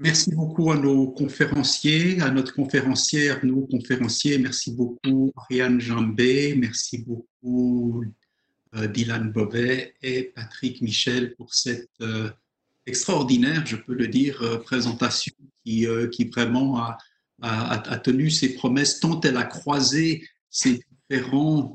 Merci 0.00 0.30
beaucoup 0.30 0.70
à 0.70 0.76
nos 0.76 1.08
conférenciers, 1.08 2.20
à 2.20 2.30
notre 2.30 2.54
conférencière, 2.54 3.44
nos 3.44 3.66
conférenciers. 3.66 4.38
Merci 4.38 4.70
beaucoup 4.70 5.32
Ariane 5.36 5.80
Jambé, 5.80 6.54
merci 6.56 6.98
beaucoup 6.98 8.04
euh, 8.76 8.86
Dylan 8.86 9.32
Bovet 9.32 9.94
et 10.00 10.32
Patrick 10.36 10.82
Michel 10.82 11.34
pour 11.34 11.52
cette 11.52 11.90
euh, 12.00 12.30
extraordinaire, 12.86 13.66
je 13.66 13.74
peux 13.74 13.94
le 13.94 14.06
dire, 14.06 14.40
euh, 14.40 14.58
présentation 14.58 15.34
qui, 15.64 15.84
vraiment 16.32 16.78
a, 16.78 16.96
a, 17.42 17.98
tenu 17.98 18.30
ses 18.30 18.54
promesses 18.54 19.00
tant 19.00 19.20
elle 19.22 19.36
a 19.36 19.44
croisé 19.44 20.26
ces 20.48 20.80
différents 21.10 21.74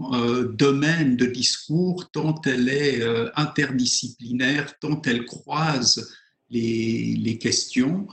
domaines 0.53 1.15
de 1.15 1.27
discours, 1.27 2.09
tant 2.09 2.41
elle 2.45 2.69
est 2.69 3.03
interdisciplinaire, 3.35 4.79
tant 4.79 4.99
elle 5.03 5.25
croise 5.25 6.11
les, 6.49 7.37
questions. 7.39 8.07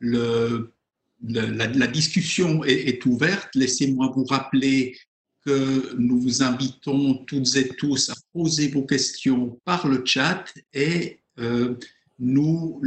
La, 0.00 1.86
discussion 1.86 2.64
est, 2.64 3.04
ouverte. 3.06 3.54
Laissez-moi 3.54 4.12
vous 4.14 4.24
rappeler 4.24 4.96
que 5.44 5.94
nous 5.96 6.20
vous 6.20 6.42
invitons 6.42 7.24
toutes 7.26 7.54
et 7.56 7.68
tous 7.68 8.10
à 8.10 8.14
poser 8.32 8.68
vos 8.68 8.82
questions 8.82 9.60
par 9.64 9.86
le 9.86 10.04
chat 10.04 10.44
et 10.74 11.20
euh, 11.38 11.74
nous 12.18 12.82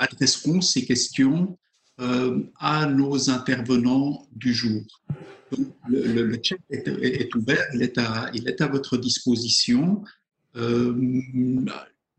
adresserons 0.00 0.62
ces 0.62 0.84
questions 0.86 1.58
euh, 2.00 2.42
à 2.58 2.86
nos 2.86 3.30
intervenants 3.30 4.26
du 4.34 4.52
jour. 4.52 4.82
le, 5.86 6.36
chat 6.42 6.56
est, 6.70 7.34
ouvert, 7.34 7.64
il 7.74 7.82
est, 7.82 7.98
à, 7.98 8.30
il 8.34 8.48
est 8.48 8.60
à 8.60 8.66
votre 8.66 8.96
disposition. 8.96 10.02
Euh, 10.56 10.92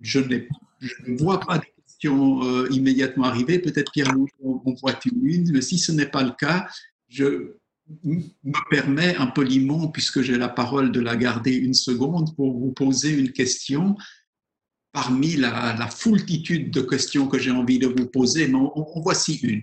je 0.01 0.19
n'ai 0.19 0.47
je 0.79 0.93
ne 1.07 1.17
vois 1.17 1.39
pas 1.39 1.57
de 1.57 1.65
questions 1.75 2.43
euh, 2.43 2.67
immédiatement 2.71 3.25
arriver. 3.25 3.59
Peut-être 3.59 3.91
Pierre 3.91 4.13
on 4.43 4.73
voit 4.81 4.99
une, 5.05 5.51
mais 5.51 5.61
si 5.61 5.77
ce 5.77 5.91
n'est 5.91 6.07
pas 6.07 6.23
le 6.23 6.31
cas, 6.31 6.67
je 7.07 7.55
me 8.03 8.69
permets 8.69 9.15
un 9.17 9.27
poliment, 9.27 9.87
puisque 9.87 10.21
j'ai 10.21 10.37
la 10.37 10.49
parole, 10.49 10.91
de 10.91 10.99
la 10.99 11.15
garder 11.15 11.53
une 11.53 11.73
seconde 11.73 12.35
pour 12.35 12.57
vous 12.57 12.71
poser 12.71 13.11
une 13.11 13.31
question 13.31 13.95
parmi 14.91 15.35
la, 15.35 15.87
foultitude 15.87 16.71
de 16.71 16.81
questions 16.81 17.27
que 17.27 17.37
j'ai 17.37 17.51
envie 17.51 17.79
de 17.79 17.87
vous 17.87 18.07
poser, 18.07 18.47
mais 18.47 18.57
en, 18.57 19.01
voici 19.01 19.35
une. 19.43 19.61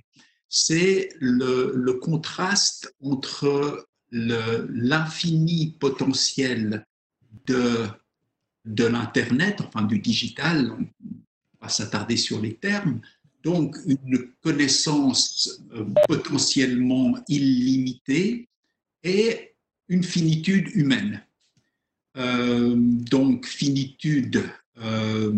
C'est 0.48 1.08
le, 1.20 1.92
contraste 2.02 2.94
entre 3.00 3.88
l'infini 4.10 5.74
potentiel 5.80 6.84
de 7.46 7.86
de 8.64 8.84
l'Internet, 8.84 9.60
enfin 9.60 9.82
du 9.82 9.98
digital, 9.98 10.72
on 10.72 10.86
va 11.60 11.68
s'attarder 11.68 12.16
sur 12.16 12.40
les 12.40 12.54
termes, 12.54 13.00
donc 13.42 13.76
une 13.86 14.28
connaissance 14.40 15.60
euh, 15.74 15.84
potentiellement 16.06 17.14
illimitée 17.28 18.48
et 19.02 19.54
une 19.88 20.04
finitude 20.04 20.68
humaine. 20.74 21.22
Euh, 22.16 22.74
donc 22.76 23.46
finitude 23.46 24.44
euh, 24.78 25.32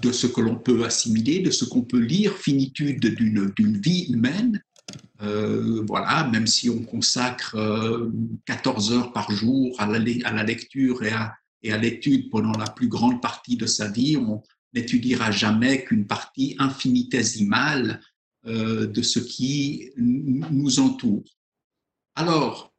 de 0.00 0.12
ce 0.12 0.26
que 0.26 0.40
l'on 0.40 0.56
peut 0.56 0.84
assimiler, 0.84 1.40
de 1.40 1.50
ce 1.50 1.64
qu'on 1.64 1.82
peut 1.82 1.98
lire, 1.98 2.36
finitude 2.38 3.00
d'une 3.00 3.80
vie 3.80 4.06
humaine. 4.10 4.62
voilà, 5.20 6.28
même 6.32 6.46
si 6.46 6.70
on 6.70 6.82
consacre 6.82 7.56
14 8.46 8.92
heures 8.92 9.12
par 9.12 9.30
jour 9.30 9.74
à 9.78 9.86
la, 9.86 9.98
à 10.24 10.32
la 10.32 10.42
lecture 10.44 11.02
et 11.02 11.10
à, 11.10 11.34
et 11.62 11.72
à 11.72 11.78
l'étude 11.78 12.30
pendant 12.30 12.56
la 12.58 12.70
plus 12.70 12.88
grande 12.88 13.20
partie 13.20 13.56
de 13.56 13.66
sa 13.66 13.88
vie, 13.88 14.16
on 14.16 14.42
n'étudiera 14.74 15.30
jamais 15.30 15.84
qu'une 15.84 16.06
partie 16.06 16.56
infinitésimale 16.58 18.00
euh, 18.46 18.86
de 18.86 19.02
ce 19.02 19.18
qui 19.18 19.90
nous 19.96 20.78
entoure. 20.78 21.24
Alors, 22.14 22.72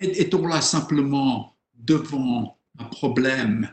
est-on 0.00 0.46
là 0.46 0.60
simplement 0.60 1.56
devant 1.74 2.58
un 2.78 2.84
problème 2.84 3.70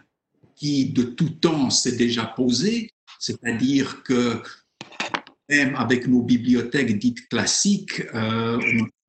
qui 0.55 0.89
de 0.89 1.03
tout 1.03 1.29
temps 1.29 1.69
s'est 1.69 1.97
déjà 1.97 2.25
posé, 2.25 2.91
c'est-à-dire 3.19 4.03
que 4.03 4.41
même 5.49 5.75
avec 5.75 6.07
nos 6.07 6.21
bibliothèques 6.21 6.97
dites 6.97 7.27
classiques, 7.27 8.01
euh, 8.13 8.59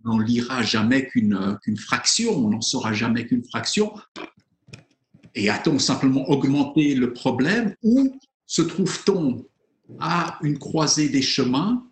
on 0.05 0.11
n'en 0.11 0.19
lira 0.19 0.63
jamais 0.63 1.07
qu'une 1.07 1.59
fraction, 1.79 2.37
on 2.37 2.51
n'en 2.51 2.61
saura 2.61 2.93
jamais 2.93 3.27
qu'une 3.27 3.45
fraction, 3.45 3.95
et 5.37 5.51
a-t-on 5.51 5.79
simplement 5.79 6.29
augmenté 6.31 6.95
le 6.95 7.13
problème 7.13 7.77
ou 7.83 8.19
se 8.47 8.63
trouve-t-on 8.63 9.47
à 10.01 10.39
une 10.43 10.59
croisée 10.59 11.11
des 11.11 11.23
chemins 11.23 11.87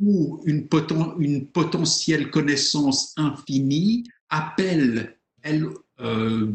où 0.00 0.42
une, 0.44 0.68
potentielle 0.68 2.30
connaissance 2.30 3.14
infinie 3.16 4.04
appelle, 4.28 5.16
elle, 5.42 5.66
euh, 6.00 6.52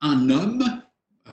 un 0.00 0.28
homme, 0.28 0.64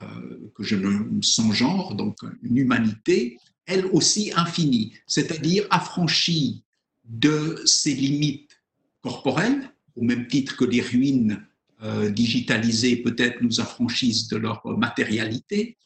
euh, 0.00 0.50
que 0.54 0.62
je 0.62 0.76
nomme 0.76 1.20
sans 1.22 1.52
genre, 1.52 1.96
donc 1.96 2.18
une 2.42 2.56
humanité, 2.56 3.38
elle 3.66 3.86
aussi 3.86 4.32
infinie, 4.36 4.92
c'est-à-dire 5.06 5.66
affranchie 5.70 6.62
de 7.04 7.60
ses 7.64 7.94
limites 7.94 8.62
corporelles, 9.02 9.68
au 9.96 10.02
même 10.02 10.28
titre 10.28 10.56
que 10.56 10.64
les 10.64 10.80
ruines 10.80 11.44
euh, 11.82 12.10
digitalisés 12.10 12.96
peut-être 12.96 13.42
nous 13.42 13.60
affranchissent 13.60 14.28
de 14.28 14.36
leur 14.36 14.64
matérialité, 14.66 15.76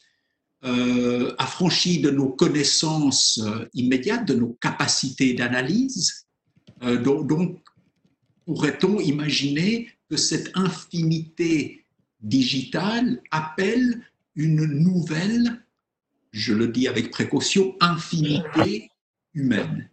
euh, 0.65 1.35
affranchis 1.39 2.01
de 2.01 2.11
nos 2.11 2.31
connaissances 2.31 3.39
euh, 3.45 3.69
immédiates, 3.75 4.27
de 4.27 4.35
nos 4.35 4.55
capacités 4.61 5.35
d'analyse. 5.35 6.27
Euh, 6.83 6.97
donc, 6.97 7.29
donc 7.29 7.61
pourrait-on 8.47 8.99
imaginer 9.01 9.89
que 10.11 10.17
cette 10.17 10.51
infinité 10.55 11.85
digitale 12.21 13.21
appelle 13.31 14.03
une 14.35 14.65
nouvelle, 14.65 15.63
je 16.33 16.53
le 16.53 16.69
dis 16.69 16.89
avec 16.89 17.11
précaution, 17.11 17.77
infinité 17.81 18.91
humaine? 19.35 19.89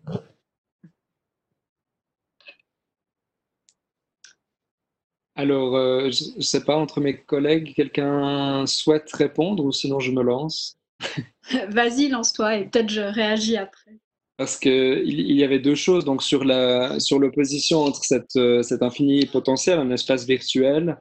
Alors, 5.35 5.75
euh, 5.75 6.11
je 6.11 6.37
ne 6.37 6.41
sais 6.41 6.63
pas, 6.63 6.75
entre 6.75 7.01
mes 7.01 7.17
collègues, 7.17 7.73
quelqu'un 7.75 8.65
souhaite 8.67 9.11
répondre 9.13 9.65
ou 9.65 9.71
sinon 9.71 9.99
je 9.99 10.11
me 10.11 10.21
lance? 10.21 10.77
Vas-y, 11.69 12.09
lance-toi 12.09 12.57
et 12.57 12.65
peut-être 12.65 12.89
je 12.89 13.01
réagis 13.01 13.57
après. 13.57 13.91
Parce 14.37 14.57
qu'il 14.57 14.71
il 15.19 15.35
y 15.35 15.43
avait 15.43 15.59
deux 15.59 15.75
choses, 15.75 16.05
donc 16.05 16.23
sur 16.23 16.43
l'opposition 16.43 17.79
sur 17.79 17.89
entre 17.89 18.03
cette, 18.03 18.35
euh, 18.35 18.63
cet 18.63 18.81
infini 18.81 19.25
potentiel, 19.25 19.79
un 19.79 19.91
espace 19.91 20.25
virtuel, 20.25 20.97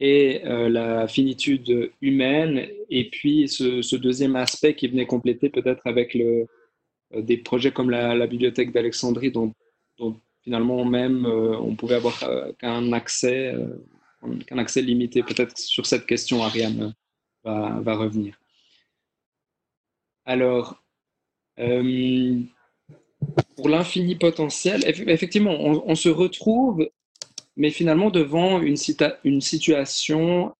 et 0.00 0.42
euh, 0.44 0.68
la 0.68 1.06
finitude 1.06 1.90
humaine, 2.02 2.66
et 2.90 3.08
puis 3.10 3.48
ce, 3.48 3.96
deuxième 3.96 4.36
aspect 4.36 4.74
qui 4.74 4.88
venait 4.88 5.06
compléter 5.06 5.48
peut-être 5.48 5.86
avec 5.86 6.14
le, 6.14 6.46
des 7.16 7.36
projets 7.36 7.72
comme 7.72 7.90
la, 7.90 8.26
bibliothèque 8.26 8.72
d'Alexandrie, 8.72 9.30
dont, 9.30 9.52
dont 9.98 10.16
finalement 10.44 10.84
même 10.84 11.26
euh, 11.26 11.56
on 11.58 11.74
pouvait 11.74 11.96
avoir 11.96 12.22
euh, 12.22 12.52
qu'un 12.58 12.92
accès, 12.92 13.54
euh, 13.54 13.78
qu'un 14.46 14.58
accès 14.58 14.82
limité. 14.82 15.22
Peut-être 15.22 15.56
sur 15.58 15.86
cette 15.86 16.06
question, 16.06 16.44
Ariane 16.44 16.94
va, 17.44 17.96
revenir. 17.96 18.38
Alors, 20.24 20.82
pour 23.56 23.68
l'infini 23.68 24.16
potentiel, 24.16 24.82
effectivement, 24.86 25.52
on, 25.52 25.94
se 25.94 26.08
retrouve, 26.08 26.88
mais 27.58 27.70
finalement 27.70 28.08
devant 28.08 28.62
une 28.62 29.40
situation 29.42 30.54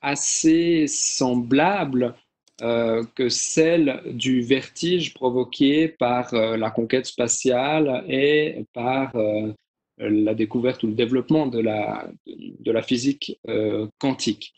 assez 0.00 0.86
semblable 0.86 2.14
euh, 2.62 3.04
que 3.14 3.30
celle 3.30 4.02
du 4.04 4.42
vertige 4.42 5.14
provoqué 5.14 5.88
par 5.88 6.34
euh, 6.34 6.58
la 6.58 6.70
conquête 6.70 7.06
spatiale 7.06 8.04
et 8.06 8.66
par 8.74 9.16
euh, 9.16 9.54
la 9.96 10.34
découverte 10.34 10.82
ou 10.82 10.88
le 10.88 10.92
développement 10.92 11.46
de 11.46 11.58
la, 11.58 12.10
de 12.26 12.70
la 12.70 12.82
physique 12.82 13.38
quantique. 13.98 14.52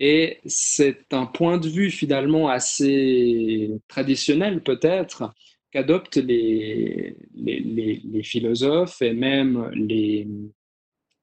Et 0.00 0.38
c'est 0.44 1.12
un 1.12 1.26
point 1.26 1.58
de 1.58 1.68
vue 1.68 1.90
finalement 1.90 2.48
assez 2.48 3.70
traditionnel 3.88 4.62
peut-être 4.62 5.34
qu'adoptent 5.70 6.16
les, 6.16 7.16
les, 7.34 8.22
philosophes 8.22 9.02
et 9.02 9.12
même 9.12 9.70
les, 9.74 10.26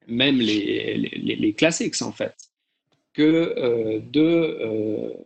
même 0.08 0.38
les, 0.40 1.54
classiques 1.58 2.02
en 2.04 2.12
fait, 2.12 2.36
que 3.14 4.00
de 4.12 5.26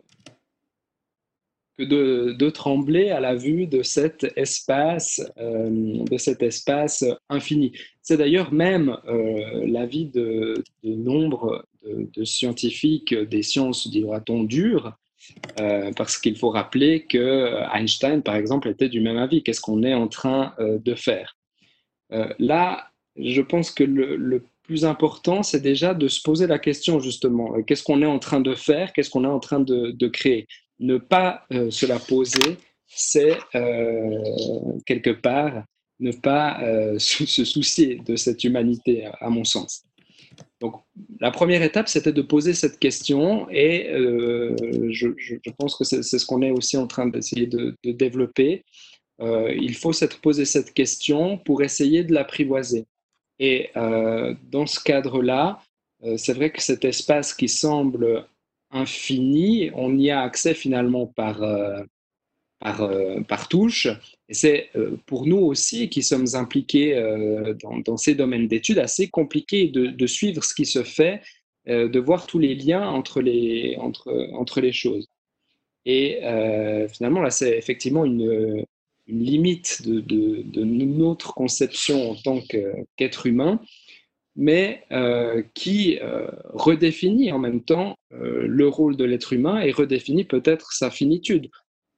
de, 1.84 2.50
trembler 2.50 3.10
à 3.10 3.20
la 3.20 3.34
vue 3.34 3.66
de 3.66 3.82
cet 3.82 4.26
espace, 4.36 5.20
euh, 5.38 6.04
de 6.04 6.16
cet 6.18 6.42
espace 6.42 7.04
infini. 7.28 7.72
C'est 8.02 8.16
d'ailleurs 8.16 8.52
même 8.52 8.96
euh, 9.06 9.66
l'avis 9.66 10.06
de, 10.06 10.62
de, 10.82 10.94
nombre 10.94 11.64
de, 11.84 12.24
scientifiques 12.24 13.14
des 13.14 13.42
sciences, 13.42 13.88
dira-t-on, 13.88 14.44
dures, 14.44 14.94
parce 15.96 16.18
qu'il 16.18 16.36
faut 16.36 16.50
rappeler 16.50 17.06
que 17.06 17.54
Einstein, 17.74 18.22
par 18.22 18.36
exemple, 18.36 18.68
était 18.68 18.88
du 18.88 19.00
même 19.00 19.18
avis. 19.18 19.42
Qu'est-ce 19.42 19.60
qu'on 19.60 19.82
est 19.82 19.94
en 19.94 20.08
train 20.08 20.54
de 20.58 20.94
faire? 20.94 21.36
Là, 22.38 22.90
je 23.16 23.40
pense 23.42 23.70
que 23.70 23.84
le, 23.84 24.42
plus 24.62 24.84
important, 24.84 25.42
c'est 25.42 25.60
déjà 25.60 25.94
de 25.94 26.06
se 26.06 26.22
poser 26.22 26.46
la 26.46 26.60
question, 26.60 27.00
justement, 27.00 27.60
qu'est-ce 27.64 27.82
qu'on 27.82 28.02
est 28.02 28.06
en 28.06 28.20
train 28.20 28.38
de 28.38 28.54
faire, 28.54 28.92
qu'est-ce 28.92 29.10
qu'on 29.10 29.24
est 29.24 29.26
en 29.26 29.40
train 29.40 29.58
de, 29.58 30.08
créer? 30.08 30.46
Ne 30.80 30.98
pas 30.98 31.46
se 31.50 31.86
la 31.86 31.98
poser, 31.98 32.56
c'est 32.86 33.38
quelque 34.86 35.10
part 35.10 35.64
ne 36.00 36.12
pas 36.12 36.60
se 36.98 37.44
soucier 37.44 37.96
de 38.06 38.16
cette 38.16 38.42
humanité, 38.44 39.06
à 39.20 39.30
mon 39.30 39.44
sens. 39.44 39.84
Donc, 40.60 40.74
la 41.20 41.30
première 41.30 41.62
étape, 41.62 41.88
c'était 41.88 42.12
de 42.12 42.22
poser 42.22 42.54
cette 42.54 42.78
question 42.78 43.48
et 43.50 43.90
euh, 43.90 44.54
je, 44.90 45.08
pense 45.58 45.74
que 45.76 45.84
c'est 45.84 46.02
ce 46.02 46.26
qu'on 46.26 46.42
est 46.42 46.50
aussi 46.50 46.76
en 46.76 46.86
train 46.86 47.06
d'essayer 47.06 47.46
de, 47.46 47.74
développer. 47.84 48.64
Euh, 49.20 49.54
il 49.54 49.74
faut 49.74 49.92
s'être 49.92 50.20
posé 50.20 50.44
cette 50.44 50.72
question 50.72 51.38
pour 51.38 51.62
essayer 51.62 52.04
de 52.04 52.12
l'apprivoiser. 52.12 52.86
Et 53.38 53.70
euh, 53.76 54.34
dans 54.50 54.66
ce 54.66 54.80
cadre-là, 54.80 55.60
c'est 56.16 56.32
vrai 56.32 56.50
que 56.50 56.62
cet 56.62 56.86
espace 56.86 57.34
qui 57.34 57.48
semble 57.48 58.24
infini, 58.70 59.70
on 59.74 59.98
y 59.98 60.10
a 60.10 60.20
accès 60.20 60.54
finalement 60.54 61.06
par, 61.06 61.40
par, 62.60 62.90
par 63.28 63.48
touche. 63.48 63.88
Et 64.30 64.34
c'est 64.34 64.70
euh, 64.76 64.96
pour 65.06 65.26
nous 65.26 65.38
aussi 65.38 65.88
qui 65.88 66.04
sommes 66.04 66.28
impliqués 66.34 66.96
euh, 66.96 67.54
dans, 67.84 67.96
ces 67.96 68.14
domaines 68.14 68.46
d'études 68.46 68.78
assez 68.78 69.08
compliqué 69.08 69.66
de, 69.66 70.06
suivre 70.06 70.44
ce 70.44 70.54
qui 70.54 70.64
se 70.64 70.84
fait, 70.84 71.20
euh, 71.68 71.88
de 71.88 71.98
voir 71.98 72.28
tous 72.28 72.38
les 72.38 72.54
liens 72.54 72.88
entre 72.88 73.20
les, 73.20 73.76
entre, 73.78 74.28
entre 74.32 74.60
les 74.60 74.72
choses. 74.72 75.08
Et 75.84 76.20
finalement, 76.92 77.22
là, 77.22 77.30
c'est 77.30 77.56
effectivement 77.56 78.04
une, 78.04 78.64
une 79.06 79.24
limite 79.24 79.82
de, 79.82 80.00
de, 80.00 80.62
notre 80.62 81.32
conception 81.32 82.10
en 82.10 82.14
tant 82.16 82.40
qu'être 82.96 83.26
humain, 83.26 83.60
mais 84.36 84.84
qui 85.54 85.98
redéfinit 86.52 87.32
en 87.32 87.38
même 87.38 87.62
temps 87.62 87.96
le 88.10 88.68
rôle 88.68 88.96
de 88.96 89.04
l'être 89.04 89.32
humain 89.32 89.60
et 89.60 89.70
redéfinit 89.70 90.24
peut-être 90.24 90.72
sa 90.72 90.90
finitude. 90.90 91.50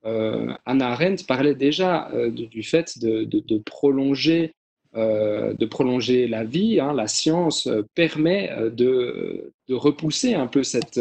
Euh, 0.04 0.52
Anna 0.66 0.88
Arendt 0.88 1.24
parlait 1.26 1.54
déjà 1.54 2.10
euh, 2.12 2.30
du, 2.30 2.62
fait 2.62 2.98
de, 2.98 3.58
prolonger, 3.58 4.54
euh, 4.96 5.54
de 5.54 5.66
prolonger 5.66 6.26
la 6.26 6.44
vie. 6.44 6.80
Hein. 6.80 6.92
La 6.92 7.06
science 7.06 7.68
permet 7.94 8.50
de, 8.72 9.52
repousser 9.70 10.34
un 10.34 10.46
peu 10.46 10.62
cette 10.62 10.98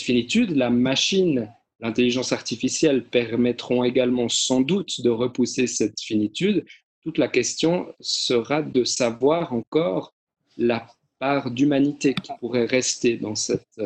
finitude. 0.00 0.50
La 0.50 0.70
machine, 0.70 1.50
l'intelligence 1.80 2.32
artificielle 2.32 3.04
permettront 3.04 3.84
également 3.84 4.28
sans 4.28 4.60
doute 4.60 5.00
de 5.00 5.10
repousser 5.10 5.66
cette 5.66 6.00
finitude. 6.00 6.64
Toute 7.02 7.18
la 7.18 7.28
question 7.28 7.86
sera 8.00 8.62
de 8.62 8.84
savoir 8.84 9.52
encore 9.52 10.13
la 10.56 10.86
part 11.18 11.50
d'humanité 11.50 12.14
qui 12.14 12.32
pourrait 12.40 12.66
rester 12.66 13.16
dans 13.16 13.34
cette, 13.34 13.80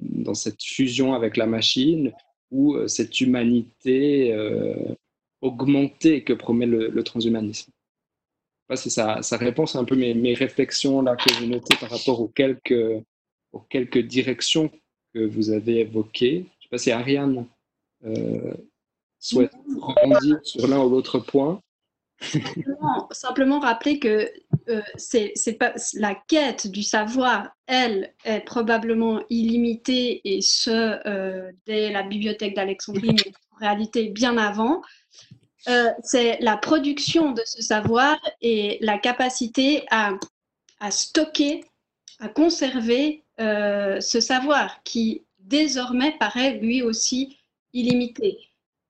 dans 0.00 0.34
cette 0.34 0.62
fusion 0.62 1.14
avec 1.14 1.36
la 1.36 1.46
machine, 1.46 2.12
ou 2.54 2.76
euh, 2.76 2.86
cette 2.86 3.20
humanité 3.20 4.32
euh, 4.32 4.94
augmentée 5.40 6.22
que 6.22 6.32
promet 6.32 6.66
le, 6.66 7.02
transhumanisme. 7.02 7.70
C'est 8.76 8.90
ça, 8.90 9.22
ça 9.22 9.36
répond 9.36 9.64
à 9.64 9.78
un 9.78 9.84
peu 9.84 9.94
mes, 9.94 10.14
mes 10.14 10.34
réflexions 10.34 11.02
là 11.02 11.16
que 11.16 11.32
j'ai 11.34 11.46
notées 11.46 11.76
par 11.78 11.90
rapport 11.90 12.20
aux 12.20 12.28
quelques, 12.28 13.04
aux 13.52 13.60
quelques 13.60 13.98
directions 13.98 14.70
que 15.12 15.24
vous 15.24 15.50
avez 15.50 15.80
évoquées. 15.80 16.36
Je 16.38 16.38
ne 16.38 16.62
sais 16.62 16.68
pas 16.70 16.78
si 16.78 16.90
Ariane 16.90 17.46
euh, 18.04 18.54
souhaite 19.18 19.52
rebondir 19.78 20.40
sur 20.44 20.66
l'un 20.66 20.82
ou 20.82 20.88
l'autre 20.88 21.18
point. 21.18 21.60
Simplement, 23.10 23.60
rappeler 23.60 23.98
que 23.98 24.30
euh, 24.68 24.82
pas 25.58 25.74
la 25.94 26.14
quête 26.14 26.66
du 26.66 26.82
savoir, 26.82 27.50
elle, 27.66 28.12
est 28.24 28.40
probablement 28.40 29.22
illimitée 29.30 30.20
et 30.24 30.40
ce 30.40 31.00
euh, 31.06 31.50
dès 31.66 31.90
la 31.90 32.02
bibliothèque 32.02 32.54
d'Alexandrie, 32.54 33.12
mais 33.12 33.32
en 33.52 33.56
réalité 33.58 34.08
bien 34.08 34.36
avant. 34.38 34.80
Euh, 35.68 35.90
c'est 36.02 36.38
la 36.40 36.56
production 36.56 37.32
de 37.32 37.42
ce 37.44 37.62
savoir 37.62 38.18
et 38.40 38.78
la 38.80 38.98
capacité 38.98 39.84
à, 39.90 40.12
à 40.80 40.90
stocker, 40.90 41.64
à 42.20 42.28
conserver 42.28 43.24
ce 43.38 44.20
savoir 44.20 44.82
qui 44.84 45.24
désormais 45.40 46.16
paraît 46.18 46.58
lui 46.58 46.82
aussi 46.82 47.36
illimité. 47.72 48.38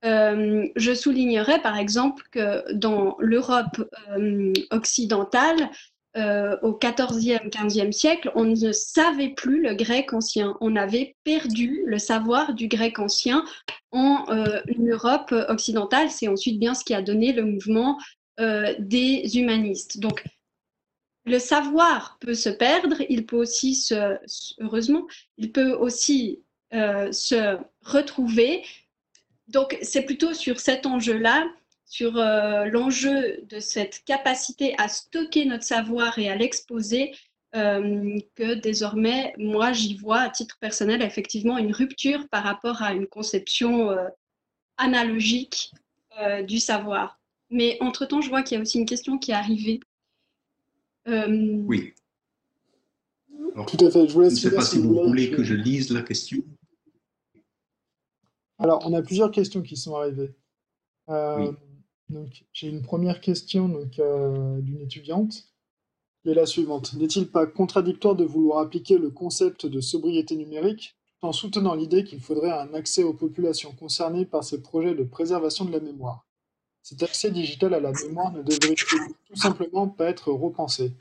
Euh, 0.05 0.67
je 0.77 0.93
soulignerai 0.93 1.61
par 1.61 1.79
exemple 1.79 2.25
que 2.31 2.71
dans 2.73 3.17
l'Europe 3.19 3.91
euh, 4.11 4.53
occidentale, 4.71 5.71
euh, 6.17 6.56
au 6.62 6.79
XIVe, 6.79 7.41
XVe 7.49 7.91
siècle, 7.91 8.31
on 8.37 8.45
ne 8.45 8.73
savait 8.73 9.31
plus 9.31 9.62
le 9.62 9.75
grec 9.75 10.12
ancien. 10.12 10.56
On 10.61 10.77
avait 10.77 11.17
perdu 11.25 11.83
le 11.87 11.99
savoir 11.99 12.55
du 12.55 12.69
grec 12.69 12.99
ancien 12.99 13.45
en 13.91 14.25
Europe 14.79 15.35
occidentale. 15.49 16.11
C'est 16.11 16.29
ensuite 16.29 16.61
bien 16.61 16.75
ce 16.75 16.85
qui 16.85 16.95
a 16.95 17.03
donné 17.03 17.33
le 17.33 17.45
mouvement 17.45 17.99
des 18.39 19.39
humanistes. 19.39 19.99
Donc, 19.99 20.23
le 21.25 21.41
savoir 21.41 22.19
peut 22.21 22.35
se 22.35 22.51
perdre, 22.51 22.97
il 23.09 23.27
peut 23.27 23.37
aussi 23.37 23.75
se, 23.75 24.17
heureusement, 24.61 25.09
il 25.37 25.51
peut 25.51 25.73
aussi 25.73 26.45
se 26.71 27.59
retrouver 27.83 28.62
donc, 29.49 29.79
c'est 29.82 30.02
plutôt 30.02 30.32
sur 30.32 30.58
cet 30.61 30.87
enjeu-là, 30.87 31.46
sur 31.85 32.17
euh, 32.17 32.64
l'enjeu 32.67 33.43
de 33.49 33.61
cette 33.61 34.02
capacité 34.05 34.75
à 34.79 34.88
stocker 34.88 35.44
notre 35.44 35.64
savoir 35.64 36.19
et 36.19 36.31
à 36.31 36.37
l'exposer, 36.37 37.14
euh, 37.55 38.19
que 38.35 38.55
désormais, 38.55 39.35
moi, 39.37 39.73
j'y 39.73 39.96
vois 39.96 40.20
à 40.20 40.31
titre 40.31 40.56
personnel 40.58 41.02
effectivement 41.02 41.58
une 41.58 41.73
rupture 41.73 42.26
par 42.29 42.43
rapport 42.43 42.82
à 42.82 42.94
une 42.94 43.06
conception 43.06 43.91
euh, 43.91 44.08
analogique 44.76 45.73
du 46.46 46.61
savoir. 46.61 47.19
Mais 47.50 47.76
entre-temps, 47.81 48.20
je 48.20 48.29
vois 48.29 48.44
qu'il 48.44 48.55
y 48.55 48.58
a 48.58 48.62
aussi 48.62 48.79
une 48.79 48.87
question 48.87 49.19
qui 49.19 49.32
est 49.32 49.35
arrivée. 49.35 49.81
Oui. 51.06 51.93
Tout 53.67 53.85
à 53.85 53.91
fait. 53.91 54.08
Je, 54.08 54.19
ne 54.20 54.31
sais 54.31 54.55
pas 54.55 54.62
si 54.62 54.79
vous 54.79 54.94
voulez 54.94 55.32
que 55.32 55.43
je 55.43 55.55
lise 55.55 55.91
la 55.91 56.02
question. 56.02 56.38
Alors, 58.65 58.81
on 58.87 58.95
a 58.95 59.03
plusieurs 59.03 59.31
questions 59.31 59.61
qui 59.61 59.77
sont 59.77 59.94
arrivées. 59.94 60.35
Euh, 61.11 61.53
donc, 62.09 62.47
j'ai 62.55 62.69
une 62.69 62.81
première 62.81 63.21
question 63.21 63.69
donc, 63.69 63.99
euh, 63.99 64.59
d'une 64.63 64.81
étudiante 64.81 65.35
qui 66.23 66.31
est 66.31 66.35
la 66.35 66.47
suivante. 66.47 66.94
N'est-il 66.94 67.31
pas 67.31 67.47
contradictoire 67.47 68.15
de 68.15 68.25
vouloir 68.25 68.61
appliquer 68.61 68.97
le 68.97 69.11
concept 69.11 69.67
de 69.67 69.83
sobriété 69.83 70.35
numérique 70.35 70.97
tout 71.21 71.27
en 71.27 71.33
soutenant 71.33 71.75
l'idée 71.75 72.05
qu'il 72.05 72.23
faudrait 72.23 72.53
un 72.53 72.73
accès 72.73 73.03
aux 73.03 73.13
populations 73.13 73.73
concernées 73.73 74.25
par 74.25 74.43
ces 74.44 74.63
projets 74.63 74.94
de 74.94 75.05
préservation 75.05 75.67
de 75.67 75.73
la 75.73 75.81
mémoire? 75.81 76.25
Cet 76.81 77.03
accès 77.03 77.31
digital 77.31 77.75
à 77.75 77.81
la 77.81 77.93
mémoire 77.93 78.33
ne 78.33 78.41
devrait 78.41 78.77
tout 79.27 79.37
simplement 79.37 79.89
pas 79.89 80.06
être 80.06 80.33
repensé 80.33 80.94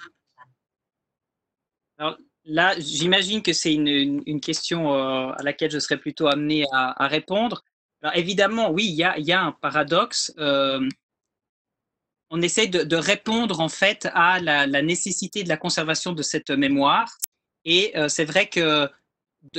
Là, 2.45 2.77
j'imagine 2.77 3.41
que 3.41 3.53
c'est 3.53 3.73
une, 3.73 4.41
question 4.41 4.93
euh, 4.93 5.31
à 5.31 5.43
laquelle 5.43 5.71
je 5.71 5.79
serais 5.79 5.97
plutôt 5.97 6.27
amené 6.27 6.65
à, 6.71 7.07
répondre. 7.07 7.63
Alors, 8.01 8.15
évidemment, 8.17 8.69
oui, 8.69 8.85
il 8.85 8.95
y 8.95 9.31
a, 9.31 9.41
un 9.41 9.53
paradoxe. 9.53 10.33
Euh, 10.37 10.87
on 12.29 12.41
essaie 12.41 12.67
de, 12.67 12.95
répondre 12.95 13.61
en 13.61 13.69
fait 13.69 14.09
à 14.13 14.41
la, 14.41 14.81
nécessité 14.81 15.43
de 15.43 15.49
la 15.49 15.55
conservation 15.55 16.11
de 16.11 16.21
cette 16.21 16.49
mémoire. 16.49 17.17
Et 17.63 17.97
euh, 17.97 18.09
c'est 18.09 18.25
vrai 18.25 18.49
que 18.49 18.89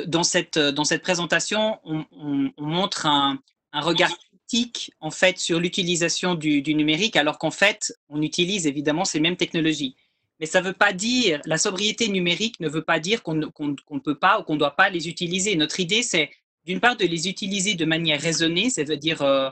dans 0.06 0.24
cette, 0.24 0.58
dans 0.58 0.84
cette 0.84 1.02
présentation, 1.02 1.78
on, 1.84 2.52
montre 2.58 3.06
un, 3.06 3.38
regard 3.72 4.12
critique 4.18 4.92
en 5.00 5.10
fait 5.10 5.38
sur 5.38 5.58
l'utilisation 5.58 6.34
du 6.34 6.74
numérique, 6.74 7.16
alors 7.16 7.38
qu'en 7.38 7.50
fait, 7.50 7.94
on 8.10 8.20
utilise 8.20 8.66
évidemment 8.66 9.06
ces 9.06 9.20
mêmes 9.20 9.36
technologies. 9.36 9.96
Mais 10.40 10.46
ça 10.46 10.60
ne 10.60 10.66
veut 10.66 10.72
pas 10.72 10.92
dire, 10.92 11.40
la 11.44 11.58
sobriété 11.58 12.08
numérique 12.08 12.58
ne 12.60 12.68
veut 12.68 12.82
pas 12.82 12.98
dire 12.98 13.22
qu'on 13.22 13.34
ne 13.34 13.98
peut 14.00 14.18
pas 14.18 14.40
ou 14.40 14.42
qu'on 14.42 14.54
ne 14.54 14.58
doit 14.58 14.76
pas 14.76 14.90
les 14.90 15.08
utiliser. 15.08 15.54
Notre 15.56 15.78
idée, 15.80 16.02
c'est 16.02 16.30
d'une 16.64 16.80
part 16.80 16.96
de 16.96 17.04
les 17.04 17.28
utiliser 17.28 17.74
de 17.74 17.84
manière 17.84 18.20
raisonnée, 18.20 18.70
c'est-à-dire 18.70 19.22
euh, 19.22 19.50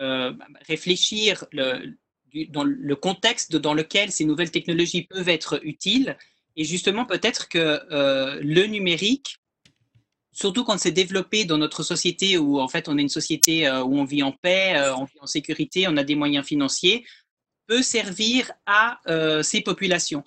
euh, 0.00 0.32
réfléchir 0.66 1.44
dans 2.50 2.64
le 2.64 2.96
contexte 2.96 3.56
dans 3.56 3.74
lequel 3.74 4.10
ces 4.10 4.24
nouvelles 4.24 4.50
technologies 4.50 5.04
peuvent 5.04 5.28
être 5.28 5.60
utiles. 5.62 6.16
Et 6.56 6.64
justement, 6.64 7.06
peut-être 7.06 7.48
que 7.48 7.80
euh, 7.90 8.38
le 8.42 8.66
numérique, 8.66 9.38
surtout 10.32 10.64
quand 10.64 10.78
c'est 10.78 10.90
développé 10.90 11.44
dans 11.44 11.58
notre 11.58 11.82
société 11.82 12.36
où 12.36 12.60
en 12.60 12.68
fait 12.68 12.88
on 12.88 12.98
est 12.98 13.02
une 13.02 13.08
société 13.08 13.68
où 13.70 13.98
on 13.98 14.04
vit 14.04 14.22
en 14.22 14.32
paix, 14.32 14.76
on 14.96 15.04
vit 15.04 15.20
en 15.20 15.26
sécurité, 15.26 15.86
on 15.88 15.96
a 15.96 16.04
des 16.04 16.16
moyens 16.16 16.44
financiers, 16.44 17.04
peut 17.68 17.82
servir 17.82 18.50
à 18.66 18.98
euh, 19.06 19.42
ces 19.42 19.60
populations. 19.60 20.24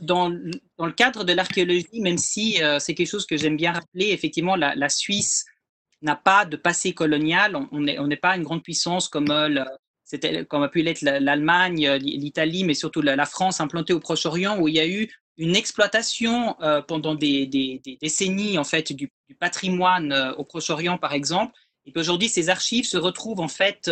Dans 0.00 0.28
le, 0.28 0.50
le, 0.78 0.92
cadre 0.92 1.22
de 1.22 1.32
l'archéologie, 1.32 2.00
même 2.00 2.18
si 2.18 2.62
euh, 2.62 2.78
c'est 2.80 2.94
quelque 2.94 3.08
chose 3.08 3.26
que 3.26 3.36
j'aime 3.36 3.56
bien 3.56 3.72
rappeler, 3.72 4.08
effectivement, 4.08 4.56
la, 4.56 4.88
Suisse 4.88 5.44
n'a 6.02 6.16
pas 6.16 6.44
de 6.44 6.56
passé 6.56 6.92
colonial. 6.92 7.56
On 7.70 7.80
n'est 7.80 8.16
pas 8.16 8.36
une 8.36 8.42
grande 8.42 8.62
puissance 8.62 9.08
comme, 9.08 9.30
euh, 9.30 9.64
comme 10.48 10.62
a 10.62 10.68
pu 10.68 10.82
l'être 10.82 11.02
l'Allemagne, 11.02 11.88
l'Italie, 11.96 12.64
mais 12.64 12.74
surtout 12.74 13.00
la, 13.00 13.26
France 13.26 13.60
implantée 13.60 13.92
au 13.92 14.00
Proche-Orient, 14.00 14.58
où 14.58 14.68
il 14.68 14.74
y 14.74 14.80
a 14.80 14.88
eu 14.88 15.08
une 15.36 15.56
exploitation 15.56 16.56
pendant 16.86 17.14
des, 17.14 17.46
décennies 18.00 18.58
en 18.58 18.64
fait 18.64 18.92
du, 18.92 19.10
patrimoine 19.38 20.34
au 20.36 20.44
Proche-Orient, 20.44 20.98
par 20.98 21.12
exemple. 21.12 21.52
Et 21.86 21.92
qu'aujourd'hui, 21.92 22.28
ces 22.28 22.48
archives 22.48 22.86
se 22.86 22.96
retrouvent 22.96 23.40
en 23.40 23.48
fait, 23.48 23.90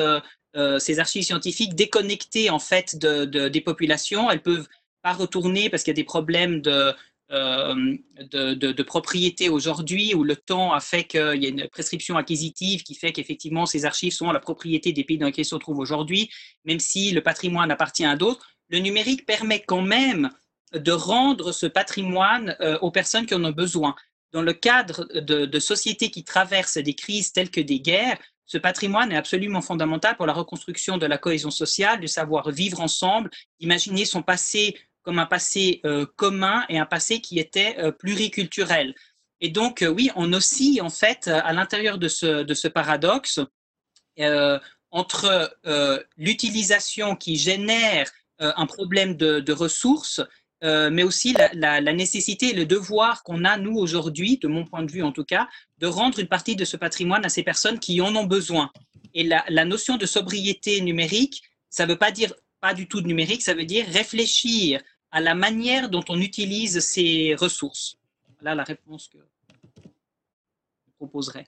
ces 0.55 1.01
archives 1.01 1.25
scientifiques 1.25 1.75
déconnectées 1.75 2.51
en 2.51 2.59
fait 2.59 2.97
de, 2.97 3.49
des 3.49 3.61
populations. 3.61 4.31
Elles 4.31 4.43
peuvent 4.43 4.69
pas 5.03 5.13
retourner 5.13 5.71
parce 5.71 5.83
qu'il 5.83 5.91
y 5.91 5.97
a 5.97 6.03
des 6.03 6.05
problèmes 6.05 6.61
de, 6.61 6.95
euh, 7.33 7.97
de, 8.21 8.83
propriété 8.83 9.49
aujourd'hui 9.49 10.15
où 10.15 10.23
le 10.23 10.37
temps 10.37 10.75
a 10.75 10.81
fait 10.81 11.05
qu'il 11.05 11.43
y 11.43 11.47
a 11.47 11.49
une 11.49 11.67
prescription 11.69 12.19
acquisitive 12.19 12.83
qui 12.83 12.95
fait 12.95 13.11
qu'effectivement 13.13 13.65
ces 13.65 13.87
archives 13.87 14.13
sont 14.13 14.31
la 14.33 14.39
propriété 14.39 14.93
des 14.93 15.03
pays 15.03 15.17
dans 15.17 15.27
lesquels 15.27 15.47
ils 15.47 15.49
se 15.49 15.57
trouvent 15.57 15.79
aujourd'hui, 15.79 16.31
même 16.67 16.79
si 16.79 17.11
le 17.11 17.23
patrimoine 17.23 17.71
appartient 17.71 18.05
à 18.05 18.17
d'autres. 18.17 18.47
Le 18.69 18.81
numérique 18.81 19.25
permet 19.25 19.61
quand 19.61 19.81
même 19.81 20.31
de 20.75 20.93
rendre 20.93 21.53
ce 21.53 21.65
patrimoine 21.65 22.55
euh, 22.61 22.79
aux 22.81 22.91
personnes 22.91 23.25
qui 23.25 23.35
en 23.35 23.45
ont 23.45 23.51
besoin. 23.51 23.95
Dans 24.33 24.43
le 24.43 24.53
cadre 24.53 25.07
de, 25.15 25.47
de 25.47 25.59
sociétés 25.59 26.11
qui 26.11 26.25
traversent 26.25 26.77
des 26.77 26.95
crises 26.95 27.33
telles 27.33 27.51
que 27.51 27.61
des 27.63 27.81
guerres, 27.81 28.19
ce 28.47 28.59
patrimoine 28.59 29.13
est 29.13 29.17
absolument 29.17 29.61
fondamental 29.61 30.17
pour 30.17 30.27
la 30.27 30.33
reconstruction 30.33 30.99
de 30.99 31.07
la 31.07 31.19
cohésion 31.19 31.51
sociale, 31.51 32.01
de 32.01 32.07
savoir 32.07 32.51
vivre 32.51 32.81
ensemble, 32.81 33.31
d'imaginer 33.61 34.05
son 34.05 34.23
passé 34.23 34.77
comme 35.03 35.19
un 35.19 35.27
passé 35.27 35.81
euh, 35.85 36.07
commun 36.17 36.65
et 36.69 36.79
un 36.79 36.87
passé 36.87 37.21
qui 37.21 37.39
était 37.39 37.77
euh, 37.79 37.91
pluriculturel. 37.91 38.95
Et 39.41 39.49
donc, 39.49 39.83
euh, 39.83 39.89
oui, 39.89 40.11
on 40.15 40.33
oscille 40.33 40.81
en 40.81 40.91
fait 40.91 41.29
à 41.29 41.53
l'intérieur 41.53 41.99
de 41.99 42.09
ce, 42.09 42.43
de 42.43 42.55
ce 42.55 42.69
paradoxe 42.69 43.41
entre 44.91 45.57
l'utilisation 46.19 47.17
qui 47.17 47.37
génère 47.37 48.11
un 48.39 48.67
problème 48.67 49.17
de, 49.17 49.53
ressources, 49.53 50.21
mais 50.63 51.03
aussi 51.03 51.35
la, 51.55 51.81
nécessité 51.93 52.51
et 52.51 52.55
le 52.55 52.65
devoir 52.65 53.23
qu'on 53.25 53.45
a, 53.45 53.57
nous, 53.57 53.77
aujourd'hui, 53.77 54.39
de 54.39 54.49
mon 54.49 54.65
point 54.65 54.83
de 54.83 54.91
vue 54.91 55.03
en 55.03 55.13
tout 55.13 55.25
cas, 55.25 55.49
de 55.79 55.87
rendre 55.87 56.19
une 56.19 56.29
partie 56.29 56.57
de 56.57 56.65
ce 56.65 56.77
patrimoine 56.77 57.25
à 57.25 57.29
ces 57.29 57.43
personnes 57.43 57.79
qui 57.79 58.01
en 58.01 58.15
ont 58.15 58.27
besoin. 58.27 58.71
Et 59.15 59.25
la, 59.25 59.45
la 59.49 59.65
notion 59.65 59.97
de 59.97 60.07
sobriété 60.07 60.81
numérique, 60.81 61.43
ça 61.69 61.85
ne 61.85 61.93
veut 61.93 61.99
pas 61.99 62.13
dire 62.13 62.33
pas 62.61 62.75
du 62.75 62.87
tout 62.87 63.01
de 63.01 63.09
numérique, 63.09 63.43
ça 63.43 63.55
veut 63.55 63.65
dire 63.65 63.85
réfléchir 63.89 64.81
à 65.11 65.21
la 65.21 65.35
manière 65.35 65.91
dont 65.91 66.05
on 66.09 66.21
utilise 66.21 66.81
ces 66.81 67.35
ressources 67.35 67.99
Voilà 68.41 68.55
la 68.55 68.65
réponse 68.65 69.09
que 69.09 69.19
je 69.19 70.93
proposerais. 70.97 71.47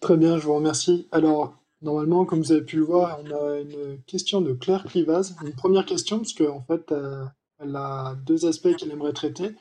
Très 0.00 0.16
bien, 0.16 0.38
je 0.38 0.44
vous 0.44 0.54
remercie. 0.54 1.08
Alors, 1.10 1.59
normalement, 1.82 2.24
comme 2.24 2.40
vous 2.40 2.52
avez 2.52 2.64
pu 2.64 2.76
le 2.76 2.84
voir, 2.84 3.20
on 3.24 3.30
a 3.30 3.60
une 3.60 4.02
question 4.06 4.40
de 4.40 4.52
Claire 4.52 4.84
Clivaz. 4.84 5.36
Une 5.44 5.54
première 5.54 5.86
question, 5.86 6.18
parce 6.18 6.32
qu'en 6.32 6.56
en 6.56 6.62
fait, 6.62 6.92
euh, 6.92 7.24
elle 7.58 7.76
a 7.76 8.16
deux 8.26 8.46
aspects 8.46 8.74
qu'elle 8.76 8.90
aimerait 8.90 9.12
traiter. 9.12 9.54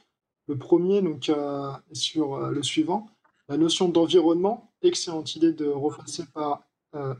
Le 0.48 0.58
premier, 0.58 1.02
donc, 1.02 1.30
euh, 1.30 1.72
est 1.92 1.96
sur 1.96 2.36
euh, 2.36 2.52
le 2.52 2.64
suivant. 2.64 3.08
La 3.50 3.58
notion 3.58 3.90
d'environnement, 3.90 4.72
excellente 4.82 5.36
idée 5.36 5.54
de 5.54 5.68
repasser 5.68 6.24
par 6.34 6.64
euh. 6.96 7.14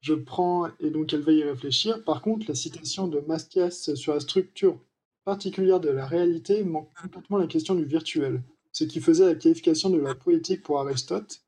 Je 0.00 0.14
prends, 0.14 0.68
et 0.80 0.90
donc 0.90 1.12
elle 1.12 1.20
va 1.20 1.32
y 1.32 1.44
réfléchir. 1.44 2.02
Par 2.04 2.22
contre, 2.22 2.46
la 2.48 2.54
citation 2.54 3.06
de 3.06 3.20
Mastias 3.20 3.90
sur 3.94 4.14
la 4.14 4.20
structure 4.20 4.78
particulière 5.24 5.80
de 5.80 5.90
la 5.90 6.06
réalité 6.06 6.64
manque 6.64 6.90
complètement 7.00 7.38
la 7.38 7.46
question 7.46 7.74
du 7.74 7.84
virtuel, 7.84 8.42
ce 8.72 8.84
qui 8.84 9.00
faisait 9.00 9.26
la 9.26 9.34
qualification 9.34 9.90
de 9.90 9.98
la 9.98 10.14
poétique 10.14 10.62
pour 10.62 10.80
Aristote, 10.80 11.42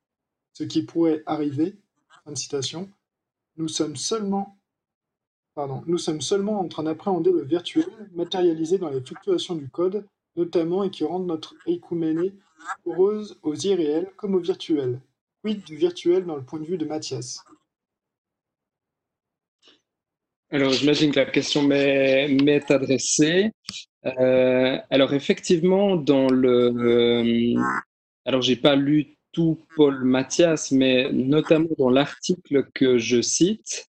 ce 0.52 0.62
qui 0.62 0.82
pourrait 0.82 1.22
arriver, 1.26 1.74
de 2.32 2.38
citation, 2.38 2.90
nous 3.56 3.68
sommes 3.68 3.96
seulement 3.96 4.58
Pardon, 5.54 5.84
nous 5.86 5.98
sommes 5.98 6.20
seulement 6.20 6.58
en 6.58 6.66
train 6.66 6.82
d'appréhender 6.82 7.30
le 7.30 7.44
virtuel, 7.44 7.86
matérialisé 8.12 8.76
dans 8.76 8.90
les 8.90 9.00
fluctuations 9.00 9.54
du 9.54 9.68
code, 9.68 10.04
notamment 10.34 10.82
et 10.82 10.90
qui 10.90 11.04
rendent 11.04 11.28
notre 11.28 11.54
écouménée 11.66 12.32
heureuse 12.86 13.38
aux 13.42 13.54
irréels 13.54 14.10
comme 14.16 14.34
au 14.34 14.40
virtuel. 14.40 15.00
Quid 15.42 15.62
du 15.62 15.76
virtuel 15.76 16.26
dans 16.26 16.34
le 16.34 16.42
point 16.42 16.58
de 16.58 16.64
vue 16.64 16.76
de 16.76 16.84
Mathias? 16.84 17.44
Alors, 20.50 20.72
j'imagine 20.72 21.12
que 21.12 21.20
la 21.20 21.26
question 21.26 21.62
m'est 21.62 22.70
adressée. 22.70 23.52
Euh, 24.06 24.78
alors, 24.90 25.14
effectivement, 25.14 25.96
dans 25.96 26.28
le. 26.28 26.72
Euh, 26.76 27.62
alors, 28.24 28.42
j'ai 28.42 28.56
pas 28.56 28.74
lu 28.74 29.16
tout 29.34 29.58
Paul 29.76 30.04
Mathias, 30.04 30.70
mais 30.70 31.10
notamment 31.12 31.68
dans 31.76 31.90
l'article 31.90 32.66
que 32.72 32.96
je 32.96 33.20
cite, 33.20 33.90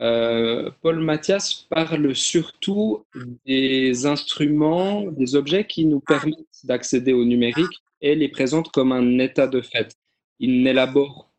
euh, 0.00 0.70
Paul 0.80 1.00
Mathias 1.00 1.66
parle 1.68 2.14
surtout 2.14 3.04
des 3.44 4.06
instruments, 4.06 5.02
des 5.02 5.34
objets 5.34 5.66
qui 5.66 5.84
nous 5.84 6.00
permettent 6.00 6.64
d'accéder 6.64 7.12
au 7.12 7.24
numérique 7.24 7.82
et 8.00 8.14
les 8.14 8.28
présente 8.28 8.70
comme 8.70 8.92
un 8.92 9.18
état 9.18 9.46
de 9.46 9.60
fait. 9.60 9.92
Il 10.38 10.62
n'élabore 10.62 11.30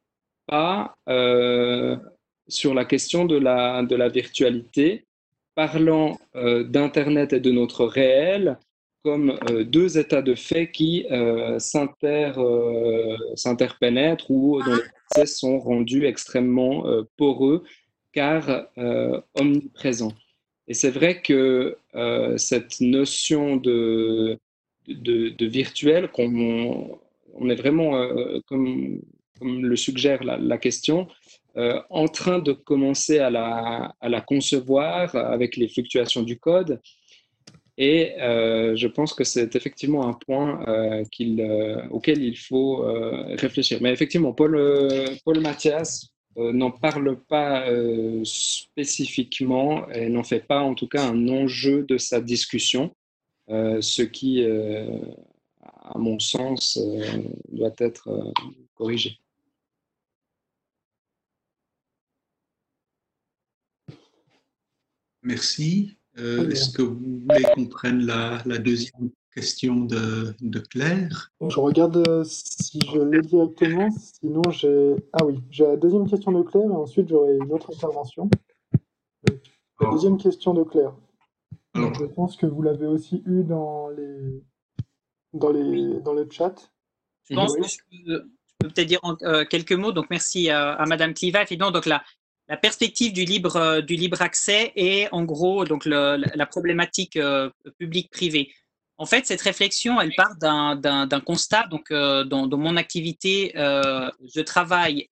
pas 0.45 0.93
euh, 1.07 1.95
sur 2.47 2.73
la 2.73 2.85
question 2.85 3.25
de 3.25 3.37
la, 3.37 4.09
virtualité, 4.09 5.05
parlant 5.55 6.19
euh, 6.35 6.63
d'Internet 6.63 7.33
et 7.33 7.39
de 7.39 7.51
notre 7.51 7.85
réel 7.85 8.57
comme 9.03 9.37
euh, 9.49 9.63
deux 9.63 9.97
états 9.97 10.21
de 10.21 10.35
fait 10.35 10.69
qui 10.71 11.05
euh, 11.11 11.57
s'interpénètrent 11.59 14.29
ou 14.29 14.61
dont 14.63 14.75
les 14.75 14.81
procès 15.09 15.25
sont 15.25 15.59
rendus 15.59 16.05
extrêmement 16.05 16.83
poreux 17.17 17.63
car 18.11 18.67
omniprésents. 19.35 20.13
Et 20.67 20.73
c'est 20.73 20.89
vrai 20.89 21.21
que 21.21 21.77
cette 22.37 22.81
notion 22.81 23.55
de, 23.55 24.37
virtuel, 24.87 26.09
qu'on 26.09 26.99
on 27.33 27.49
est 27.49 27.55
vraiment, 27.55 28.09
comme, 28.47 28.99
le 29.41 29.75
suggère 29.75 30.23
la, 30.23 30.57
question, 30.57 31.07
euh, 31.57 31.81
en 31.89 32.07
train 32.07 32.39
de 32.39 32.51
commencer 32.51 33.19
à 33.19 33.29
la, 33.29 34.21
concevoir 34.21 35.15
avec 35.15 35.57
les 35.57 35.67
fluctuations 35.67 36.23
du 36.23 36.39
code. 36.39 36.81
Et 37.81 38.19
euh, 38.19 38.75
je 38.75 38.87
pense 38.87 39.13
que 39.13 39.23
c'est 39.23 39.55
effectivement 39.55 40.05
un 40.05 40.13
point 40.13 40.61
euh, 40.67 41.87
auquel 41.91 42.21
il 42.21 42.37
faut 42.37 42.83
réfléchir. 43.37 43.79
Mais 43.81 43.91
effectivement, 43.93 44.33
Paul, 44.33 44.59
Paul 45.23 45.39
Mathias 45.39 46.09
n'en 46.35 46.71
parle 46.71 47.17
pas 47.23 47.65
spécifiquement 48.25 49.89
et 49.91 50.09
n'en 50.09 50.23
fait 50.23 50.45
pas 50.45 50.61
en 50.61 50.75
tout 50.75 50.87
cas 50.87 51.03
un 51.07 51.27
enjeu 51.29 51.83
de 51.83 51.97
sa 51.97 52.19
discussion, 52.19 52.93
ce 53.47 54.01
qui, 54.01 54.45
à 55.63 55.97
mon 55.97 56.19
sens, 56.19 56.77
doit 57.49 57.73
être 57.79 58.09
corrigé. 58.75 59.17
Merci. 65.23 65.98
Euh, 66.19 66.49
est-ce 66.49 66.69
que 66.71 66.81
vous 66.81 66.99
voulez 66.99 67.43
qu'on 67.55 67.65
prenne 67.65 68.05
la, 68.05 68.39
deuxième 68.59 69.09
question 69.33 69.75
de, 69.85 70.59
Claire? 70.69 71.31
Je 71.47 71.59
regarde 71.59 71.97
euh, 72.07 72.23
si 72.25 72.79
je 72.91 72.99
l'ai 72.99 73.21
directement, 73.21 73.89
sinon 73.91 74.41
j'ai... 74.49 74.95
Ah 75.13 75.25
oui, 75.25 75.39
j'ai 75.49 75.65
la 75.65 75.77
deuxième 75.77 76.09
question 76.09 76.31
de 76.31 76.43
Claire 76.43 76.65
et 76.65 76.75
ensuite 76.75 77.09
j'aurai 77.09 77.37
une 77.37 77.51
autre 77.51 77.71
intervention. 77.73 78.29
la 79.79 79.91
deuxième 79.91 80.17
question 80.17 80.53
de 80.53 80.63
Claire. 80.63 80.93
je 81.75 82.05
pense 82.05 82.35
que 82.35 82.45
vous 82.45 82.61
l'avez 82.61 82.87
aussi 82.87 83.23
eu 83.25 83.43
dans 83.43 83.89
les 83.89 84.43
dans 85.33 85.51
les 85.51 85.99
dans 86.01 86.13
le 86.13 86.27
chat. 86.29 86.71
Je 87.29 87.35
pense 87.35 87.55
que 87.55 87.67
je 87.67 87.77
peux, 88.07 88.29
peut-être 88.59 88.87
dire 88.87 88.99
euh, 89.21 89.45
quelques 89.45 89.73
mots. 89.73 89.91
Donc 89.91 90.07
merci 90.09 90.49
à, 90.49 90.73
à 90.73 90.85
Madame 90.85 91.13
Cliva. 91.13 91.43
Évidemment, 91.43 91.71
donc 91.71 91.85
la, 91.85 92.03
la 92.49 92.57
perspective 92.57 93.13
du 93.13 93.23
libre, 93.23 93.55
euh, 93.55 93.81
du 93.81 93.95
libre 93.95 94.21
accès 94.21 94.73
et 94.75 95.07
en 95.11 95.23
gros 95.23 95.63
donc 95.65 95.85
la 95.85 96.45
problématique 96.47 97.15
euh, 97.15 97.49
publique-privée. 97.77 98.51
En 98.97 99.05
fait, 99.05 99.25
cette 99.25 99.41
réflexion, 99.41 100.01
elle 100.01 100.11
part 100.13 100.35
d'un 100.35 101.21
constat. 101.21 101.67
Donc, 101.67 101.89
euh, 101.89 102.25
dans, 102.25 102.49
mon 102.57 102.75
activité, 102.75 103.53
je 103.55 104.41
travaille 104.41 105.07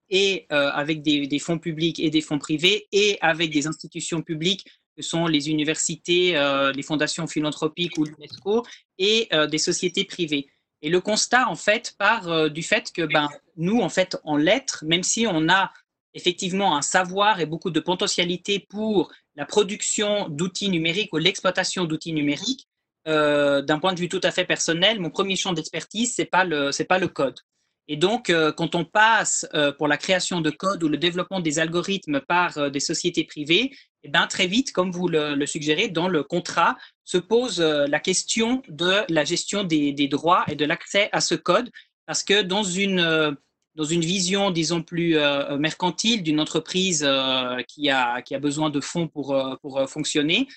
avec 0.49 1.01
des, 1.03 1.39
fonds 1.39 1.57
publics 1.57 1.97
et 1.97 2.09
des 2.09 2.19
fonds 2.19 2.37
privés 2.37 2.87
et 2.91 3.17
avec 3.21 3.49
des 3.49 3.65
institutions 3.65 4.21
publiques 4.21 4.65
que 4.97 5.01
sont 5.01 5.25
les 5.25 5.49
universités, 5.49 6.33
les 6.75 6.83
fondations 6.83 7.27
philanthropiques 7.27 7.97
ou 7.97 8.03
l'UNESCO 8.03 8.65
et 8.97 9.29
des 9.49 9.57
sociétés 9.57 10.03
privées. 10.03 10.47
Et 10.81 10.89
le 10.89 10.99
constat, 10.99 11.47
en 11.47 11.55
fait, 11.55 11.95
part 11.97 12.49
du 12.49 12.63
fait 12.63 12.91
que 12.91 13.03
ben, 13.03 13.29
nous, 13.55 13.79
en 13.79 13.89
fait, 13.89 14.17
en 14.25 14.35
lettres, 14.35 14.83
même 14.85 15.03
si 15.03 15.27
on 15.27 15.47
a 15.47 15.71
effectivement 16.13 16.75
un 16.75 16.81
savoir 16.81 17.39
et 17.39 17.45
beaucoup 17.45 17.69
de 17.69 17.79
potentialité 17.79 18.65
pour 18.69 19.11
la 19.35 19.45
production 19.45 20.29
d'outils 20.29 20.69
numériques 20.69 21.13
ou 21.13 21.17
l'exploitation 21.17 21.85
d'outils 21.85 22.13
numériques, 22.13 22.67
d'un 23.05 23.79
point 23.79 23.93
de 23.93 23.99
vue 23.99 24.09
tout 24.09 24.19
à 24.23 24.31
fait 24.31 24.43
personnel, 24.43 24.99
mon 24.99 25.09
premier 25.09 25.37
champ 25.37 25.53
d'expertise, 25.53 26.15
ce 26.15 26.21
n'est 26.21 26.25
pas, 26.25 26.43
le, 26.43 26.71
pas 26.83 26.99
le 26.99 27.07
code. 27.07 27.39
Et 27.87 27.95
donc, 27.95 28.33
quand 28.57 28.75
on 28.75 28.83
passe 28.83 29.47
pour 29.77 29.87
la 29.87 29.95
création 29.95 30.41
de 30.41 30.49
code 30.49 30.83
ou 30.83 30.89
le 30.89 30.97
développement 30.97 31.39
des 31.39 31.59
algorithmes 31.59 32.19
par 32.19 32.69
des 32.69 32.81
sociétés 32.81 33.23
privées, 33.23 33.71
eh 34.03 34.09
ben, 34.09 34.27
très 34.27 34.47
vite, 34.47 34.73
comme 34.73 34.91
vous 34.91 35.07
le, 35.07 35.45
suggérez, 35.45 35.87
dans 35.87 36.09
le 36.09 36.23
contrat 36.23 36.75
se 37.05 37.17
pose 37.17 37.61
la 37.61 37.99
question 38.01 38.61
de 38.67 39.03
la 39.07 39.23
gestion 39.23 39.63
des, 39.63 39.93
des 39.93 40.09
droits 40.09 40.43
et 40.49 40.55
de 40.55 40.65
l'accès 40.65 41.07
à 41.13 41.21
ce 41.21 41.35
code, 41.35 41.71
parce 42.05 42.23
que 42.23 42.41
dans 42.41 42.63
une 42.63 43.37
dans 43.77 43.83
une 43.83 44.01
vision, 44.01 44.49
disons, 44.49 44.81
plus 44.81 45.17
euh, 45.17 45.55
mercantile 45.57 46.23
d'une 46.23 46.39
entreprise 46.39 47.05
euh, 47.07 47.61
qui, 47.67 47.91
a, 47.91 48.23
qui 48.23 48.33
a 48.33 48.39
besoin 48.39 48.71
de 48.71 48.81
fonds 48.81 49.07
pour, 49.07 49.35
euh, 49.35 49.55
pour 49.61 49.87
fonctionner, 49.87 50.47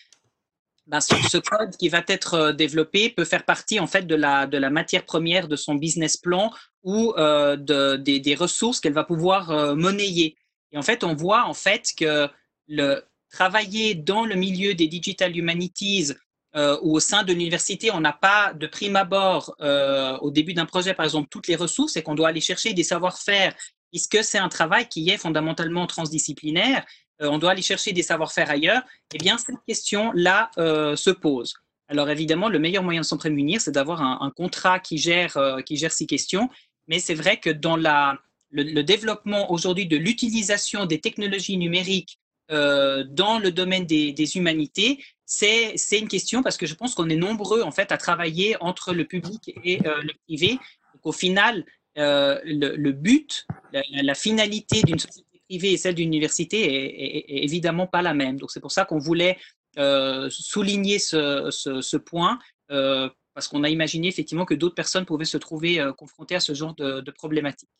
ben, 0.87 1.01
ce, 1.01 1.37
code 1.37 1.77
qui 1.77 1.91
va 1.91 2.03
être 2.09 2.53
développé 2.53 3.11
peut 3.11 3.27
faire 3.27 3.45
partie 3.45 3.79
en 3.79 3.87
fait 3.87 4.07
de 4.07 4.15
la, 4.15 4.47
de 4.47 4.57
la 4.57 4.71
matière 4.71 5.05
première 5.05 5.49
de 5.49 5.55
son 5.55 5.75
business 5.75 6.17
plan 6.17 6.51
ou 6.83 7.13
de, 7.17 7.97
des, 7.97 8.19
des, 8.19 8.35
ressources 8.35 8.81
qu'elle 8.81 8.95
va 8.95 9.05
pouvoir 9.05 9.77
monnayer. 9.77 10.37
Et 10.73 10.79
en 10.79 10.83
fait, 10.83 11.05
on 11.05 11.15
voit 11.15 11.45
en 11.45 11.55
fait 11.55 11.93
que 11.97 12.29
le 12.67 13.05
travailler 13.31 13.95
dans 13.95 14.25
le 14.25 14.35
milieu 14.35 14.75
des 14.75 14.89
digital 14.89 15.37
humanities 15.37 16.15
euh, 16.57 16.79
ou 16.83 16.97
au 16.97 17.01
sein 17.01 17.23
de 17.23 17.33
l'université, 17.33 17.91
on 17.93 18.01
n'a 18.01 18.13
pas 18.13 18.53
de 18.55 18.67
prime 18.67 18.97
abord 18.97 19.55
euh, 19.61 20.17
au 20.19 20.31
début 20.31 20.53
d'un 20.53 20.67
projet, 20.67 20.95
par 20.95 21.05
exemple, 21.05 21.29
toutes 21.31 21.47
les 21.47 21.55
ressources 21.55 21.97
et 21.97 22.03
qu'on 22.03 22.17
doit 22.17 22.29
aller 22.29 22.41
chercher 22.41 22.73
des 22.73 22.83
savoir-faire, 22.83 23.55
puisque 23.93 24.25
c'est 24.25 24.39
un 24.39 24.49
travail 24.49 24.89
qui 24.89 25.11
est 25.11 25.17
fondamentalement 25.17 25.87
transdisciplinaire, 25.87 26.85
euh, 27.23 27.29
on 27.29 27.39
doit 27.39 27.53
aller 27.53 27.63
chercher 27.63 27.93
des 27.93 28.03
savoir-faire 28.03 28.51
ailleurs, 28.51 28.83
eh 29.15 29.19
bien, 29.19 29.39
cette 29.39 29.63
question-là 29.67 30.51
se 30.57 31.11
pose. 31.11 31.55
Alors 31.89 32.09
évidemment, 32.09 32.49
le 32.49 32.59
meilleur 32.59 32.83
moyen 32.83 33.01
de 33.01 33.07
s'en 33.07 33.19
prémunir, 33.19 33.61
c'est 33.61 33.73
d'avoir 33.73 34.01
un, 34.01 34.31
contrat 34.31 34.79
qui 34.79 34.97
gère, 34.97 35.37
qui 35.67 35.77
gère 35.77 35.91
ces 35.91 36.07
questions, 36.07 36.49
mais 36.87 37.01
c'est 37.01 37.15
vrai 37.15 37.39
que 37.39 37.51
dans 37.51 37.77
la, 37.77 38.17
le 38.53 38.83
développement 38.83 39.51
aujourd'hui 39.51 39.87
de 39.87 39.97
l'utilisation 39.97 40.87
des 40.87 41.01
technologies 41.01 41.57
numériques 41.57 42.20
dans 42.51 43.39
le 43.39 43.51
domaine 43.51 43.87
des, 43.87 44.37
humanités, 44.37 45.03
c'est 45.31 45.99
une 45.99 46.09
question 46.09 46.43
parce 46.43 46.57
que 46.57 46.67
je 46.67 46.75
pense 46.75 46.95
qu'on 46.95 47.09
est 47.09 47.17
nombreux 47.17 47.63
en 47.63 47.71
fait 47.71 47.93
à 47.93 47.97
travailler 47.97 48.57
entre 48.61 48.93
le 48.93 49.05
public 49.05 49.53
et 49.65 49.87
euh, 49.87 50.03
le 50.03 50.13
privé. 50.27 50.59
Donc, 50.95 51.05
au 51.05 51.13
final, 51.13 51.65
euh, 51.99 52.41
le, 52.45 52.91
but, 52.91 53.47
la, 53.73 54.15
finalité 54.15 54.83
d'une 54.83 54.99
société 54.99 55.41
privée 55.49 55.73
et 55.73 55.77
celle 55.77 55.95
d'une 55.95 56.09
université 56.09 56.59
est, 56.65 57.45
évidemment 57.45 57.87
pas 57.87 58.03
la 58.03 58.13
même. 58.13 58.39
Donc 58.39 58.51
c'est 58.51 58.61
pour 58.61 58.73
ça 58.73 58.85
qu'on 58.85 58.99
voulait 58.99 59.39
euh, 59.79 60.29
souligner 60.31 60.99
ce, 60.99 61.49
ce, 61.51 61.97
point 61.97 62.39
parce 62.69 63.47
qu'on 63.47 63.63
a 63.63 63.69
imaginé 63.69 64.09
effectivement 64.09 64.45
que 64.45 64.55
d'autres 64.55 64.75
personnes 64.75 65.07
pouvaient 65.07 65.25
se 65.25 65.39
trouver 65.39 65.81
confrontées 65.97 66.35
à 66.35 66.41
ce 66.41 66.55
genre 66.55 66.75
de, 66.75 67.01
de 67.01 67.11
problématiques. 67.13 67.71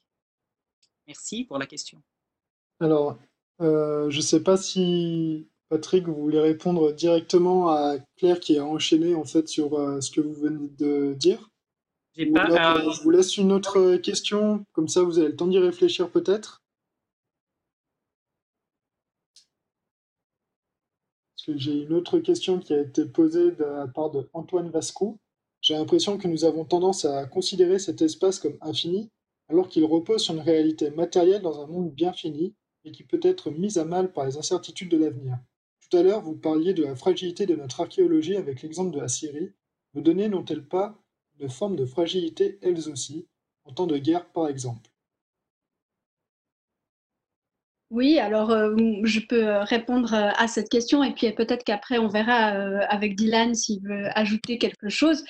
Merci 1.09 1.45
pour 1.45 1.59
la 1.59 1.67
question. 1.67 2.01
Alors, 2.79 3.19
je 3.61 4.17
ne 4.17 4.23
sais 4.23 4.43
pas 4.43 4.57
si 4.57 5.51
Patrick, 5.71 6.09
vous 6.09 6.17
voulez 6.17 6.41
répondre 6.41 6.93
directement 6.93 7.69
à 7.69 7.97
Claire 8.17 8.41
qui 8.41 8.59
a 8.59 8.65
enchaîné 8.67 9.15
en 9.15 9.25
fait 9.25 9.49
sur 9.49 9.79
euh, 9.79 10.01
ce 10.01 10.11
que 10.11 10.21
vous 10.21 10.35
venez 10.35 10.69
de 10.69 11.15
dire 11.15 11.49
pas, 12.35 12.51
euh, 12.51 12.91
Je 12.91 13.03
vous 13.03 13.11
laisse 13.11 13.37
une 13.37 13.53
autre 13.53 13.97
question, 13.97 14.67
comme 14.73 14.89
ça 14.89 15.05
vous 15.05 15.21
avez 15.21 15.29
le 15.29 15.37
temps 15.37 15.47
d'y 15.47 15.61
réfléchir 15.61 16.11
peut-être. 16.11 16.61
Parce 21.37 21.47
que 21.47 21.57
j'ai 21.57 21.85
une 21.85 21.93
autre 21.93 22.19
question 22.19 22.59
qui 22.59 22.75
a 22.75 22.81
été 22.81 23.05
posée 23.07 23.53
de 23.53 23.65
la 23.65 23.87
part 23.87 24.11
de 24.11 24.29
Antoine 24.33 24.71
Vasco. 24.71 25.19
J'ai 25.61 25.75
l'impression 25.75 26.19
que 26.19 26.27
nous 26.27 26.45
avons 26.45 26.65
tendance 26.65 27.05
à 27.05 27.27
considérer 27.27 27.79
cet 27.79 28.03
espace 28.03 28.41
comme 28.41 28.59
infini, 28.61 29.09
alors 29.49 29.69
qu'il 29.69 29.85
repose 29.85 30.23
sur 30.25 30.35
une 30.35 30.41
réalité 30.41 30.91
matérielle 30.91 31.43
dans 31.43 31.63
un 31.63 31.69
monde 31.69 31.93
bien 31.95 32.13
fini 32.13 32.55
et 32.85 32.93
qui 32.93 33.05
peut 33.05 33.21
être 33.23 33.51
mise 33.51 33.79
à 33.79 33.85
mal 33.85 34.13
par 34.13 34.27
les 34.27 34.37
incertitudes 34.37 34.91
de 34.91 34.97
l'avenir. 34.97 35.39
Tout 35.81 35.97
à 35.97 36.03
l'heure, 36.03 36.23
vous 36.23 36.37
parliez 36.37 36.75
de 36.75 36.85
la 36.85 36.95
fragilité 36.95 37.47
de 37.47 37.57
notre 37.57 37.81
archéologie 37.81 38.37
avec 38.37 38.63
l'exemple 38.63 38.95
de 38.95 39.01
la 39.01 39.09
Syrie. 39.09 39.53
Vos 39.95 40.01
données 40.01 40.29
n'ont-elles 40.29 40.67
pas 40.67 41.03
une 41.39 41.49
forme 41.49 41.77
de 41.77 41.87
fragilité 41.87 42.59
elles 42.63 42.89
aussi, 42.89 43.27
en 43.65 43.73
temps 43.73 43.87
de 43.87 43.99
guerre 43.99 44.31
par 44.31 44.49
exemple? 44.49 44.91
Oui, 47.91 48.21
alors 48.21 48.51
euh, 48.51 48.77
je 49.03 49.19
peux 49.19 49.49
euh, 49.49 49.65
répondre 49.65 50.15
euh, 50.15 50.31
à 50.37 50.47
cette 50.47 50.69
question 50.69 51.03
et 51.03 51.13
puis 51.13 51.33
peut-être 51.33 51.65
qu'après 51.65 51.99
on 51.99 52.07
verra 52.07 52.53
avec 52.89 53.17
Dylan 53.17 53.55
s'il 53.55 53.83
veut 53.83 54.07
ajouter 54.17 54.59
quelque 54.59 54.89
chose. 54.89 55.25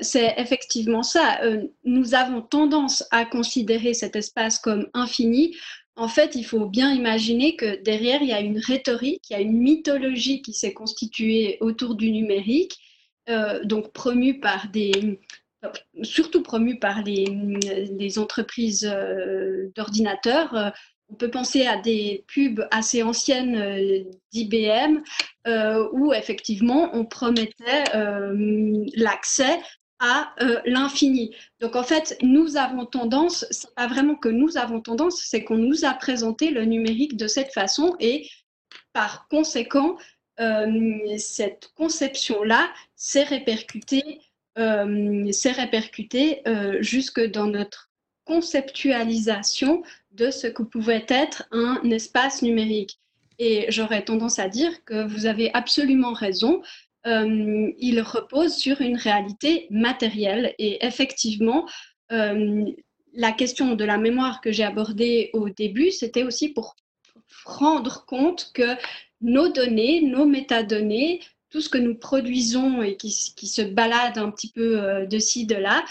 c'est 0.00 0.34
effectivement 0.38 1.02
ça. 1.02 1.38
nous 1.84 2.14
avons 2.14 2.40
tendance 2.40 3.04
à 3.10 3.26
considérer 3.26 3.92
cet 3.92 4.16
espace 4.16 4.58
comme 4.58 4.88
infini 4.94 5.54
en 5.96 6.08
fait, 6.08 6.34
il 6.34 6.44
faut 6.44 6.66
bien 6.66 6.92
imaginer 6.92 7.56
que 7.56 7.82
derrière, 7.82 8.20
il 8.22 8.28
y 8.28 8.32
a 8.32 8.40
une 8.40 8.58
rhétorique, 8.58 9.30
il 9.30 9.32
y 9.32 9.36
a 9.36 9.40
une 9.40 9.58
mythologie 9.58 10.42
qui 10.42 10.52
s'est 10.52 10.74
constituée 10.74 11.56
autour 11.60 11.94
du 11.94 12.10
numérique, 12.12 12.78
euh, 13.30 13.64
donc 13.64 13.92
promue 13.92 14.38
par 14.38 14.68
des, 14.68 15.18
surtout 16.02 16.42
promue 16.42 16.78
par 16.78 17.02
les, 17.02 18.18
entreprises 18.18 18.88
euh, 18.90 19.70
d'ordinateurs. 19.74 20.54
Euh, 20.54 20.70
on 21.08 21.14
peut 21.14 21.30
penser 21.30 21.66
à 21.66 21.78
des 21.78 22.24
pubs 22.26 22.66
assez 22.70 23.02
anciennes 23.02 24.04
d'IBM 24.32 25.02
où 25.92 26.12
effectivement 26.12 26.90
on 26.94 27.04
promettait 27.04 27.84
l'accès 28.96 29.60
à 29.98 30.34
euh, 30.42 30.60
l'infini. 30.66 31.34
Donc 31.60 31.76
en 31.76 31.82
fait, 31.82 32.18
nous 32.22 32.56
avons 32.56 32.84
tendance, 32.86 33.46
c'est 33.50 33.74
pas 33.74 33.86
vraiment 33.86 34.14
que 34.14 34.28
nous 34.28 34.56
avons 34.58 34.80
tendance, 34.80 35.22
c'est 35.24 35.44
qu'on 35.44 35.58
nous 35.58 35.84
a 35.84 35.94
présenté 35.94 36.50
le 36.50 36.64
numérique 36.64 37.16
de 37.16 37.26
cette 37.26 37.52
façon 37.52 37.96
et 38.00 38.28
par 38.92 39.28
conséquent, 39.28 39.96
euh, 40.40 41.16
cette 41.18 41.70
conception-là 41.76 42.68
s'est 42.94 43.24
répercutée, 43.24 44.20
euh, 44.58 45.30
répercutée 45.44 46.42
jusque 46.80 47.20
dans 47.20 47.46
notre 47.46 47.90
conceptualisation 48.24 49.82
de 50.10 50.30
ce 50.30 50.46
que 50.48 50.62
pouvait 50.62 51.06
être 51.08 51.44
un 51.52 51.80
espace 51.90 52.42
numérique. 52.42 52.98
Et 53.38 53.66
j'aurais 53.68 54.02
tendance 54.02 54.38
à 54.38 54.48
dire 54.48 54.84
que 54.84 55.06
vous 55.06 55.26
avez 55.26 55.50
absolument 55.54 56.12
raison. 56.12 56.62
Euh, 57.06 57.70
il 57.78 58.00
repose 58.00 58.56
sur 58.56 58.80
une 58.80 58.96
réalité 58.96 59.68
matérielle. 59.70 60.54
Et 60.58 60.84
effectivement, 60.84 61.68
euh, 62.12 62.64
la 63.14 63.32
question 63.32 63.74
de 63.74 63.84
la 63.84 63.96
mémoire 63.96 64.40
que 64.40 64.50
j'ai 64.50 64.64
abordée 64.64 65.30
au 65.32 65.48
début, 65.48 65.90
c'était 65.92 66.24
aussi 66.24 66.48
pour 66.48 66.74
rendre 67.44 68.04
compte 68.06 68.50
que 68.54 68.76
nos 69.20 69.48
données, 69.48 70.00
nos 70.00 70.26
métadonnées, 70.26 71.20
tout 71.50 71.60
ce 71.60 71.68
que 71.68 71.78
nous 71.78 71.94
produisons 71.94 72.82
et 72.82 72.96
qui, 72.96 73.10
se 73.10 73.62
balade 73.62 74.18
un 74.18 74.30
petit 74.30 74.50
peu 74.50 74.82
euh, 74.82 75.06
de 75.06 75.18
ci, 75.18 75.46
de 75.46 75.54
là, 75.54 75.84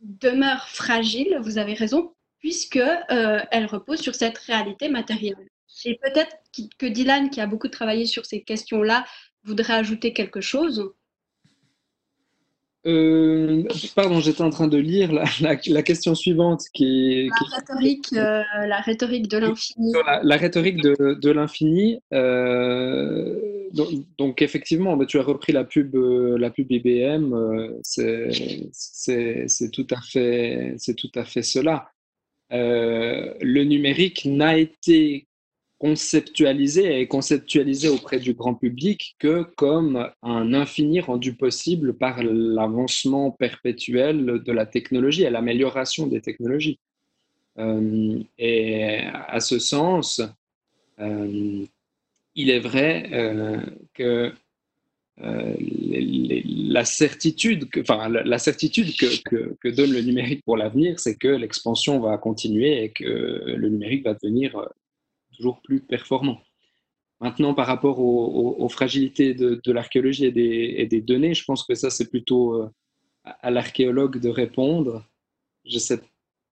demeure 0.00 0.66
fragile, 0.68 1.38
vous 1.42 1.58
avez 1.58 1.74
raison, 1.74 2.14
puisque 2.38 2.80
elle 3.10 3.66
repose 3.66 4.00
sur 4.00 4.14
cette 4.14 4.38
réalité 4.38 4.88
matérielle. 4.88 5.46
Et 5.84 5.98
peut-être 6.02 6.36
que 6.78 6.86
Dylan, 6.86 7.28
qui 7.28 7.40
a 7.40 7.46
beaucoup 7.46 7.68
travaillé 7.68 8.06
sur 8.06 8.24
ces 8.24 8.42
questions-là, 8.42 9.04
voudrais 9.44 9.74
ajouter 9.74 10.12
quelque 10.12 10.40
chose? 10.40 10.92
Euh, 12.86 13.62
pardon, 13.94 14.20
j'étais 14.20 14.42
en 14.42 14.50
train 14.50 14.68
de 14.68 14.76
lire 14.76 15.10
la, 15.40 15.82
question 15.82 16.14
suivante 16.14 16.64
qui 16.74 17.12
est... 17.12 17.28
La, 17.28 17.56
Rhétorique, 17.56 18.12
euh, 18.12 18.42
la 18.66 18.80
rhétorique 18.80 19.28
de 19.28 19.38
l'infini. 19.38 19.92
La, 20.22 20.36
rhétorique 20.36 20.82
de, 20.82 21.14
de 21.14 21.30
l'infini. 21.30 22.00
Euh, 22.12 23.38
donc, 24.18 24.42
effectivement, 24.42 24.96
bah, 24.96 25.06
tu 25.06 25.18
as 25.18 25.22
repris 25.22 25.52
la 25.52 25.64
pub, 25.64 25.94
la 25.94 26.50
pub 26.50 26.70
IBM, 26.70 27.34
c'est 27.82 28.30
tout, 29.72 29.86
à 29.90 30.00
fait, 30.02 30.76
tout 30.96 31.12
à 31.14 31.24
fait 31.24 31.42
cela. 31.42 31.90
le 32.50 33.64
numérique 33.64 34.26
n'a 34.26 34.58
été 34.58 35.26
conceptualisé 35.78 37.00
et 37.00 37.08
conceptualisé 37.08 37.88
auprès 37.88 38.18
du 38.18 38.32
grand 38.34 38.54
public 38.54 39.16
que 39.18 39.42
comme 39.56 40.08
un 40.22 40.54
infini 40.54 41.00
rendu 41.00 41.34
possible 41.34 41.94
par 41.94 42.22
l'avancement 42.22 43.30
perpétuel 43.30 44.42
de 44.44 44.52
la 44.52 44.66
technologie 44.66 45.24
et 45.24 45.30
l'amélioration 45.30 46.06
des 46.06 46.20
technologies. 46.20 46.78
Euh, 47.58 48.22
et 48.38 49.00
à 49.28 49.40
ce 49.40 49.58
sens, 49.58 50.20
euh, 51.00 51.64
il 52.34 52.50
est 52.50 52.60
vrai 52.60 53.08
euh, 53.12 53.60
que 53.94 54.32
la 55.16 56.84
certitude, 56.84 57.68
enfin, 57.78 58.08
la, 58.08 58.38
certitude 58.38 58.96
que, 58.96 59.68
donne 59.68 59.92
le 59.92 60.00
numérique 60.00 60.42
pour 60.44 60.56
l'avenir, 60.56 60.98
c'est 60.98 61.16
que 61.16 61.28
l'expansion 61.28 62.00
va 62.00 62.18
continuer 62.18 62.82
et 62.82 62.90
que 62.90 63.04
le 63.04 63.68
numérique 63.68 64.04
va 64.04 64.14
devenir 64.14 64.68
toujours 65.36 65.60
plus 65.62 65.80
performant. 65.80 66.40
Maintenant, 67.20 67.54
par 67.54 67.66
rapport 67.66 68.00
aux, 68.00 68.68
fragilités 68.68 69.34
de, 69.34 69.72
l'archéologie 69.72 70.26
et 70.26 70.86
des, 70.86 71.00
données, 71.00 71.34
je 71.34 71.44
pense 71.44 71.64
que 71.64 71.74
ça, 71.74 71.90
c'est 71.90 72.10
plutôt 72.10 72.54
euh, 72.54 72.70
à 73.24 73.50
l'archéologue 73.50 74.18
de 74.18 74.28
répondre. 74.28 75.04
Je 75.64 75.78
sais, 75.78 76.00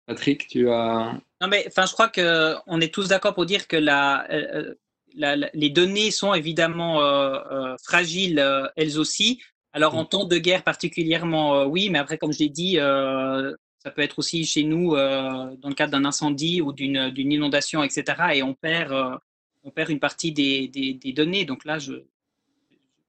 Patrick, 0.07 0.47
tu 0.47 0.69
as. 0.69 1.19
Non, 1.41 1.47
mais 1.47 1.63
enfin, 1.67 1.85
je 1.85 1.93
crois 1.93 2.09
qu'on 2.09 2.81
est 2.81 2.93
tous 2.93 3.07
d'accord 3.07 3.33
pour 3.33 3.45
dire 3.45 3.67
que 3.67 3.77
la, 3.77 4.29
euh, 4.31 4.73
les 5.15 5.69
données 5.69 6.11
sont 6.11 6.33
évidemment 6.33 6.99
fragiles 7.81 8.43
elles 8.75 8.99
aussi. 8.99 9.41
Alors, 9.73 9.95
en 9.95 10.03
mm. 10.03 10.09
temps 10.09 10.25
de 10.25 10.37
guerre 10.37 10.63
particulièrement, 10.63 11.65
oui, 11.65 11.89
mais 11.89 11.99
après, 11.99 12.17
comme 12.17 12.33
je 12.33 12.39
l'ai 12.39 12.49
dit, 12.49 12.77
ça 13.87 13.91
peut 13.91 14.01
être 14.01 14.19
aussi 14.19 14.43
chez 14.43 14.63
nous 14.63 14.95
euh, 14.95 15.55
dans 15.61 15.69
le 15.69 15.73
cadre 15.73 15.93
d'un 15.93 16.03
incendie 16.03 16.61
ou 16.61 16.73
d'une 16.73 17.31
inondation, 17.31 17.83
etc. 17.83 18.03
Et 18.33 18.43
on 18.43 18.53
perd, 18.53 18.91
euh, 18.91 19.15
on 19.63 19.71
perd 19.71 19.89
une 19.89 20.01
partie 20.01 20.33
des, 20.33 20.67
des, 20.67 21.13
données. 21.13 21.45
Donc 21.45 21.63
là, 21.63 21.79
je 21.79 21.93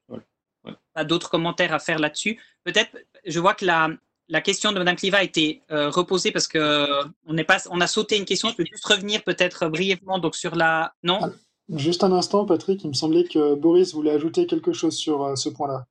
n'ai 0.08 0.74
pas 0.94 1.02
d'autres 1.02 1.30
commentaires 1.30 1.74
à 1.74 1.80
faire 1.80 1.98
là-dessus. 1.98 2.40
Peut-être, 2.62 2.96
je 3.26 3.40
vois 3.40 3.54
que 3.54 3.64
la, 3.64 3.88
la 4.28 4.40
question 4.40 4.70
de 4.70 4.78
Mme 4.78 4.94
Cliva 4.94 5.18
a 5.18 5.24
été 5.24 5.62
euh, 5.72 5.90
reposée 5.90 6.30
parce 6.30 6.46
que 6.46 6.86
on, 7.26 7.36
est 7.36 7.42
pas, 7.42 7.58
on 7.70 7.80
a 7.80 7.88
sauté 7.88 8.16
une 8.16 8.24
question. 8.24 8.50
Je 8.50 8.54
peux 8.54 8.64
juste 8.64 8.86
revenir 8.86 9.24
peut-être 9.24 9.66
brièvement 9.66 10.20
donc 10.20 10.36
sur 10.36 10.54
la. 10.54 10.94
Non? 11.02 11.18
Ah, 11.22 11.30
Juste 11.70 12.04
un 12.04 12.12
instant, 12.12 12.46
Patrick. 12.46 12.84
Il 12.84 12.88
me 12.90 12.94
semblait 12.94 13.24
que 13.24 13.56
Boris 13.56 13.94
voulait 13.94 14.12
ajouter 14.12 14.46
quelque 14.46 14.72
chose 14.72 14.96
sur 14.96 15.36
ce 15.36 15.48
point-là. 15.48 15.86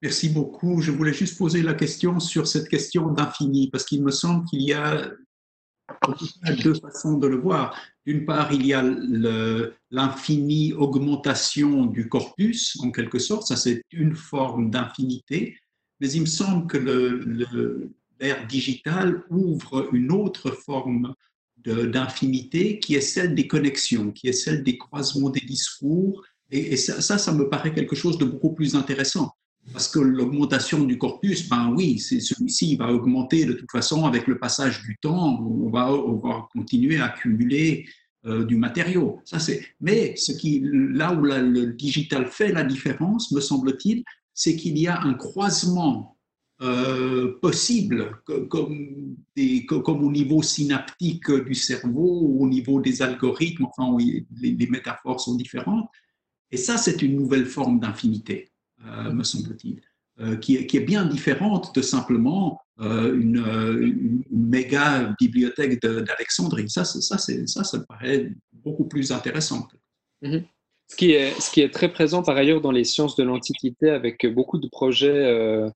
Merci 0.00 0.28
beaucoup. 0.28 0.80
Je 0.80 0.92
voulais 0.92 1.12
juste 1.12 1.36
poser 1.36 1.62
la 1.62 1.74
question 1.74 2.20
sur 2.20 2.46
cette 2.46 2.68
question 2.68 3.10
d'infini, 3.10 3.68
parce 3.70 3.84
qu'il 3.84 4.02
me 4.02 4.12
semble 4.12 4.44
qu'il 4.46 4.62
y 4.62 4.72
a 4.72 5.10
deux 6.62 6.74
façons 6.74 7.18
de 7.18 7.26
le 7.26 7.36
voir. 7.36 7.76
D'une 8.06 8.24
part, 8.24 8.52
il 8.52 8.64
y 8.64 8.74
a 8.74 8.82
l'infinie 9.90 10.72
augmentation 10.72 11.86
du 11.86 12.08
corpus, 12.08 12.78
en 12.80 12.90
quelque 12.90 13.18
sorte, 13.18 13.46
ça 13.46 13.56
c'est 13.56 13.82
une 13.90 14.14
forme 14.14 14.70
d'infinité, 14.70 15.56
mais 16.00 16.10
il 16.12 16.22
me 16.22 16.26
semble 16.26 16.66
que 16.68 16.78
l'ère 18.20 18.46
digitale 18.46 19.24
ouvre 19.30 19.88
une 19.92 20.12
autre 20.12 20.50
forme 20.50 21.14
d'infinité 21.56 22.78
qui 22.78 22.94
est 22.94 23.00
celle 23.00 23.34
des 23.34 23.48
connexions, 23.48 24.12
qui 24.12 24.28
est 24.28 24.32
celle 24.32 24.62
des 24.62 24.78
croisements 24.78 25.30
des 25.30 25.40
discours, 25.40 26.22
et, 26.50 26.76
ça, 26.76 27.18
ça 27.18 27.32
me 27.32 27.48
paraît 27.48 27.74
quelque 27.74 27.96
chose 27.96 28.16
de 28.16 28.24
beaucoup 28.24 28.54
plus 28.54 28.74
intéressant. 28.74 29.34
Parce 29.72 29.88
que 29.88 29.98
l'augmentation 29.98 30.84
du 30.84 30.98
corpus, 30.98 31.48
ben 31.48 31.72
oui, 31.76 31.98
celui-ci 31.98 32.76
va 32.76 32.92
augmenter 32.92 33.44
de 33.44 33.52
toute 33.52 33.70
façon 33.70 34.06
avec 34.06 34.26
le 34.26 34.38
passage 34.38 34.82
du 34.82 34.96
temps. 34.98 35.40
On 35.40 35.70
va, 35.70 35.92
on 35.92 36.16
va 36.16 36.48
continuer 36.52 36.98
à 36.98 37.06
accumuler 37.06 37.86
euh, 38.26 38.44
du 38.44 38.56
matériau. 38.56 39.20
Ça. 39.24 39.38
Mais 39.80 40.14
là 40.62 41.12
où 41.12 41.22
le 41.22 41.72
digital 41.72 42.26
fait 42.26 42.52
la 42.52 42.64
différence, 42.64 43.30
me 43.32 43.40
semble-t-il, 43.40 44.04
c'est 44.34 44.56
qu'il 44.56 44.78
y 44.78 44.86
a 44.86 45.00
un 45.02 45.14
croisement 45.14 46.16
euh, 46.60 47.38
possible, 47.40 48.20
comme, 48.48 49.26
au 49.36 50.10
niveau 50.10 50.42
synaptique 50.42 51.30
du 51.30 51.54
cerveau 51.54 52.36
au 52.40 52.48
niveau 52.48 52.80
des 52.80 53.02
algorithmes. 53.02 53.66
Enfin, 53.66 53.96
les, 53.98 54.56
les 54.56 54.66
métaphores 54.66 55.20
sont 55.20 55.36
différentes. 55.36 55.88
Et 56.50 56.56
ça, 56.56 56.76
c'est 56.78 57.02
une 57.02 57.16
nouvelle 57.16 57.46
forme 57.46 57.78
d'infinité. 57.78 58.50
Euh, 58.86 59.12
me 59.12 59.24
semble-t-il, 59.24 59.80
euh, 60.20 60.36
qui, 60.36 60.56
est 60.56 60.80
bien 60.80 61.04
différente 61.04 61.74
de 61.74 61.82
simplement 61.82 62.60
euh, 62.80 63.12
une, 63.18 64.22
méga 64.30 65.14
bibliothèque 65.20 65.82
d'Alexandrie. 65.82 66.70
Ça, 66.70 66.84
ça, 66.84 67.16
me 67.16 67.84
paraît 67.84 68.30
beaucoup 68.52 68.84
plus 68.84 69.10
intéressant. 69.10 69.66
Mhm. 70.22 70.44
Ce 70.90 70.96
qui, 70.96 71.10
est, 71.12 71.72
très 71.72 71.92
présent 71.92 72.22
par 72.22 72.36
ailleurs 72.36 72.60
dans 72.60 72.70
les 72.70 72.84
sciences 72.84 73.16
de 73.16 73.24
l'Antiquité 73.24 73.90
avec 73.90 74.24
beaucoup 74.26 74.58
de 74.58 74.68
projets 74.68 75.70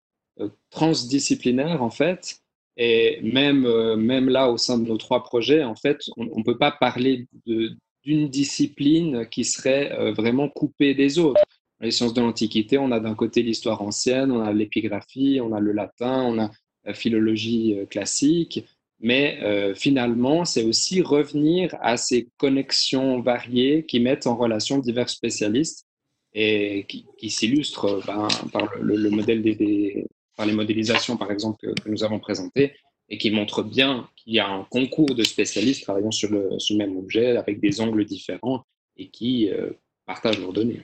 transdisciplinaires 0.70 1.82
en 1.82 1.90
fait. 1.90 2.38
Et 2.78 3.20
même 3.20 4.28
là, 4.30 4.48
au 4.48 4.56
sein 4.56 4.78
de 4.78 4.88
nos 4.88 4.96
trois 4.96 5.22
projets, 5.22 5.64
en 5.64 5.74
fait, 5.74 5.98
on 6.16 6.38
ne 6.38 6.44
peut 6.44 6.56
pas 6.56 6.70
parler 6.70 7.26
d'une 7.44 8.30
discipline 8.30 9.26
qui 9.28 9.44
serait 9.44 10.12
vraiment 10.12 10.48
coupée 10.48 10.94
des 10.94 11.18
autres 11.18 11.42
les 11.82 11.90
sciences 11.90 12.14
de 12.14 12.20
l'Antiquité, 12.20 12.78
on 12.78 12.92
a 12.92 13.00
d'un 13.00 13.14
côté 13.14 13.42
l'histoire 13.42 13.82
ancienne, 13.82 14.30
on 14.30 14.40
a 14.40 14.52
l'épigraphie, 14.52 15.40
on 15.42 15.52
a 15.52 15.60
le 15.60 15.72
latin, 15.72 16.22
on 16.22 16.38
a 16.38 16.50
la 16.84 16.94
philologie 16.94 17.78
euh, 17.78 17.86
classique, 17.86 18.64
mais 19.00 19.40
euh, 19.42 19.74
finalement, 19.74 20.44
c'est 20.44 20.62
aussi 20.62 21.02
revenir 21.02 21.74
à 21.80 21.96
ces 21.96 22.28
connexions 22.38 23.20
variées 23.20 23.84
qui 23.84 23.98
mettent 23.98 24.26
en 24.26 24.36
relation 24.36 24.78
divers 24.78 25.10
spécialistes 25.10 25.86
et 26.34 26.86
qui, 27.18 27.30
s'illustrent 27.30 28.00
ben, 28.06 28.28
par 28.52 28.70
le, 28.80 29.10
modèle 29.10 29.42
des, 29.42 30.06
par 30.36 30.46
les 30.46 30.52
modélisations, 30.52 31.16
par 31.16 31.30
exemple, 31.30 31.58
que, 31.60 31.88
nous 31.90 32.04
avons 32.04 32.20
présentées, 32.20 32.74
et 33.08 33.18
qui 33.18 33.30
montrent 33.30 33.62
bien 33.62 34.08
qu'il 34.16 34.34
y 34.34 34.38
a 34.38 34.48
un 34.48 34.64
concours 34.64 35.14
de 35.14 35.22
spécialistes 35.24 35.82
travaillant 35.82 36.12
sur 36.12 36.30
le, 36.30 36.56
même 36.76 36.96
objet 36.96 37.36
avec 37.36 37.60
des 37.60 37.80
angles 37.80 38.04
différents 38.04 38.64
et 38.96 39.08
qui 39.10 39.50
euh, 39.50 39.72
partagent 40.06 40.38
leurs 40.38 40.52
données. 40.52 40.82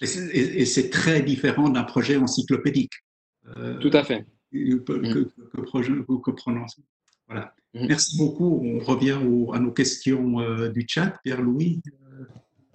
Et 0.00 0.64
c'est 0.64 0.90
très 0.90 1.22
différent 1.22 1.68
d'un 1.68 1.84
projet 1.84 2.16
encyclopédique. 2.16 2.92
Euh, 3.56 3.78
Tout 3.78 3.90
à 3.92 4.04
fait. 4.04 4.26
Que, 4.52 4.76
que, 4.78 5.28
que, 6.18 6.30
Voilà. 7.28 7.54
Mm. 7.74 7.86
Merci 7.86 8.18
beaucoup. 8.18 8.62
On 8.64 8.78
revient 8.80 9.18
à 9.52 9.58
nos 9.58 9.72
questions 9.72 10.40
euh, 10.40 10.68
du 10.68 10.84
chat. 10.88 11.18
Pierre-Louis, 11.24 11.82
euh, 11.86 12.24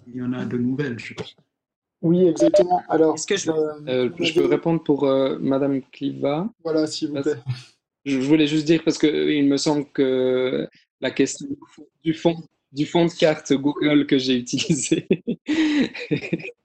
il 0.08 0.16
y 0.16 0.22
en 0.22 0.34
a 0.34 0.46
de 0.46 0.58
nouvelles, 0.58 1.00
je 1.00 1.14
pense. 1.14 1.36
Oui, 2.02 2.28
exactement. 2.28 2.84
Alors, 2.88 3.16
que 3.16 3.36
je, 3.36 3.46
je 3.46 4.34
peux 4.34 4.46
répondre 4.46 4.84
pour 4.84 5.06
Madame 5.40 5.82
Cliva? 5.92 6.48
Voilà, 6.64 6.86
s'il 6.86 7.10
vous 7.10 7.22
plaît. 7.22 7.38
Je 8.06 8.20
voulais 8.20 8.46
juste 8.46 8.66
dire 8.66 8.84
parce 8.84 9.00
qu'il 9.00 9.46
me 9.48 9.58
semble 9.58 9.86
que 9.92 10.68
la 11.02 11.10
question 11.10 11.48
du 12.04 12.14
fond, 12.14 12.36
du 12.72 12.86
fond 12.86 13.06
de 13.06 13.12
carte 13.12 13.54
Google 13.54 14.06
que 14.06 14.20
j'ai 14.20 14.38
utilisé 14.38 15.08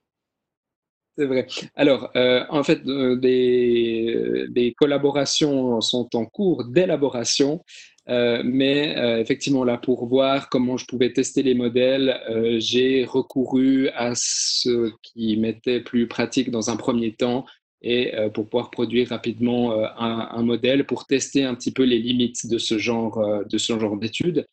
C'est 1.21 1.27
vrai. 1.27 1.47
Alors, 1.77 2.11
euh, 2.17 2.47
en 2.49 2.63
fait, 2.63 2.81
euh, 2.87 3.15
des, 3.15 4.75
collaborations 4.79 5.83
sont 5.83 6.17
en 6.17 6.25
cours 6.25 6.65
d'élaboration, 6.65 7.63
euh, 8.09 8.41
mais 8.43 8.95
effectivement, 9.21 9.63
là, 9.63 9.77
pour 9.77 10.07
voir 10.07 10.49
comment 10.49 10.79
je 10.79 10.87
pouvais 10.87 11.13
tester 11.13 11.43
les 11.43 11.53
modèles, 11.53 12.19
j'ai 12.59 13.05
recouru 13.05 13.91
à 13.91 14.15
ce 14.15 14.93
qui 15.03 15.37
m'était 15.37 15.81
plus 15.81 16.09
pratique 16.09 16.51
dans 16.51 16.71
un 16.71 16.77
premier 16.77 17.13
temps 17.13 17.45
et 17.83 18.15
pour 18.33 18.49
pouvoir 18.49 18.71
produire 18.71 19.11
rapidement 19.11 19.75
un, 19.99 20.43
modèle 20.43 20.87
pour 20.87 21.07
tester 21.07 21.45
un 21.45 21.55
petit 21.55 21.71
peu 21.71 21.83
les 21.83 21.99
limites 21.99 22.47
de 22.47 22.57
ce 22.57 22.79
genre 22.79 23.23
de 23.45 23.59
ce 23.59 23.79
genre 23.79 23.99
d'études. 23.99 24.47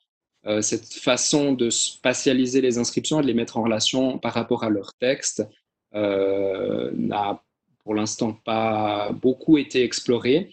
cette 0.60 0.93
façon 0.93 1.53
de 1.53 1.69
spatialiser 1.69 2.60
les 2.60 2.77
inscriptions 2.77 3.19
et 3.19 3.21
de 3.21 3.27
les 3.27 3.34
mettre 3.34 3.56
en 3.56 3.63
relation 3.63 4.19
par 4.19 4.34
rapport 4.34 4.65
à 4.65 4.69
leur 4.69 4.93
texte, 4.95 5.47
n'a 6.93 7.41
pour 7.88 7.95
l'instant 7.95 8.33
pas 8.33 9.12
beaucoup 9.13 9.57
été 9.57 9.81
exploré. 9.81 10.49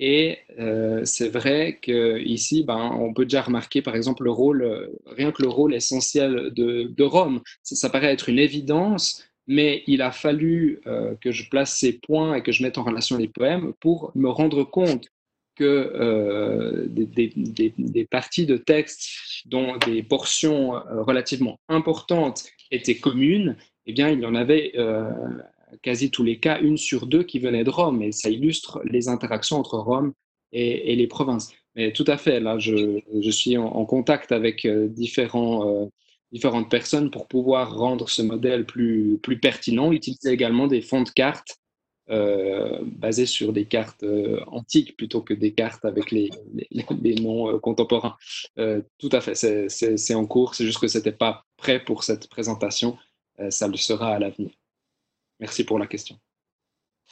Et 0.00 0.38
euh, 0.58 1.00
c'est 1.04 1.28
vrai 1.28 1.78
qu'ici, 1.82 2.62
ben, 2.62 2.92
on 3.00 3.14
peut 3.14 3.24
déjà 3.24 3.40
remarquer, 3.42 3.82
par 3.82 3.96
exemple, 3.96 4.24
le 4.24 4.30
rôle, 4.30 4.90
rien 5.06 5.32
que 5.32 5.42
le 5.42 5.48
rôle 5.48 5.74
essentiel 5.74 6.52
de, 6.54 7.02
Rome. 7.02 7.40
Ça, 7.62 7.88
paraît 7.88 8.12
être 8.12 8.28
une 8.28 8.38
évidence, 8.38 9.24
mais 9.46 9.82
il 9.86 10.02
a 10.02 10.12
fallu 10.12 10.80
euh, 10.86 11.14
que 11.22 11.32
je 11.32 11.48
place 11.48 11.76
ces 11.76 11.98
points 11.98 12.34
et 12.34 12.42
que 12.42 12.52
je 12.52 12.62
mette 12.62 12.76
en 12.76 12.84
relation 12.84 13.16
les 13.16 13.28
poèmes 13.28 13.72
pour 13.80 14.12
me 14.14 14.28
rendre 14.28 14.62
compte 14.62 15.08
que 15.56 16.86
des, 16.88 17.32
des, 17.34 18.04
parties 18.04 18.46
de 18.46 18.56
texte 18.58 19.08
dont 19.46 19.76
des 19.78 20.04
portions 20.04 20.74
relativement 20.88 21.58
importantes 21.68 22.44
étaient 22.70 22.98
communes 22.98 23.56
eh 23.88 23.92
bien, 23.92 24.10
il 24.10 24.20
y 24.20 24.26
en 24.26 24.34
avait 24.34 24.72
euh, 24.76 25.10
quasi 25.82 26.10
tous 26.10 26.22
les 26.22 26.38
cas, 26.38 26.60
une 26.60 26.76
sur 26.76 27.06
deux 27.06 27.22
qui 27.22 27.38
venait 27.38 27.64
de 27.64 27.70
Rome, 27.70 28.02
et 28.02 28.12
ça 28.12 28.28
illustre 28.28 28.80
les 28.84 29.08
interactions 29.08 29.56
entre 29.56 29.78
Rome 29.78 30.12
et, 30.52 30.94
les 30.94 31.06
provinces. 31.06 31.52
Mais 31.74 31.92
tout 31.92 32.04
à 32.06 32.18
fait, 32.18 32.38
là, 32.38 32.58
je, 32.58 33.00
suis 33.30 33.56
en, 33.56 33.84
contact 33.86 34.30
avec 34.30 34.66
euh, 34.66 34.88
différents, 34.88 35.84
euh, 35.84 35.86
différentes 36.32 36.70
personnes 36.70 37.10
pour 37.10 37.28
pouvoir 37.28 37.78
rendre 37.78 38.10
ce 38.10 38.20
modèle 38.20 38.66
plus, 38.66 39.18
plus 39.22 39.38
pertinent, 39.38 39.90
utiliser 39.90 40.32
également 40.32 40.66
des 40.66 40.82
fonds 40.82 41.02
de 41.02 41.10
cartes 41.10 41.56
basés 42.10 43.26
sur 43.26 43.52
des 43.52 43.66
cartes 43.66 44.02
antiques 44.46 44.96
plutôt 44.96 45.20
que 45.20 45.34
des 45.34 45.52
cartes 45.52 45.84
avec 45.84 46.10
les, 46.10 46.30
les, 46.70 47.14
noms 47.16 47.58
contemporains. 47.58 48.16
tout 48.56 49.10
à 49.12 49.20
fait, 49.20 49.34
c'est 49.34 50.14
en 50.14 50.24
cours, 50.24 50.54
c'est 50.54 50.64
juste 50.64 50.78
que 50.78 50.88
ce 50.88 50.96
n'était 50.96 51.12
pas 51.12 51.44
prêt 51.58 51.84
pour 51.84 52.04
cette 52.04 52.30
présentation. 52.30 52.96
Euh, 53.40 53.50
ça 53.50 53.68
le 53.68 53.76
sera 53.76 54.14
à 54.14 54.18
l'avenir. 54.18 54.50
Merci 55.40 55.64
pour 55.64 55.78
la 55.78 55.86
question. 55.86 56.18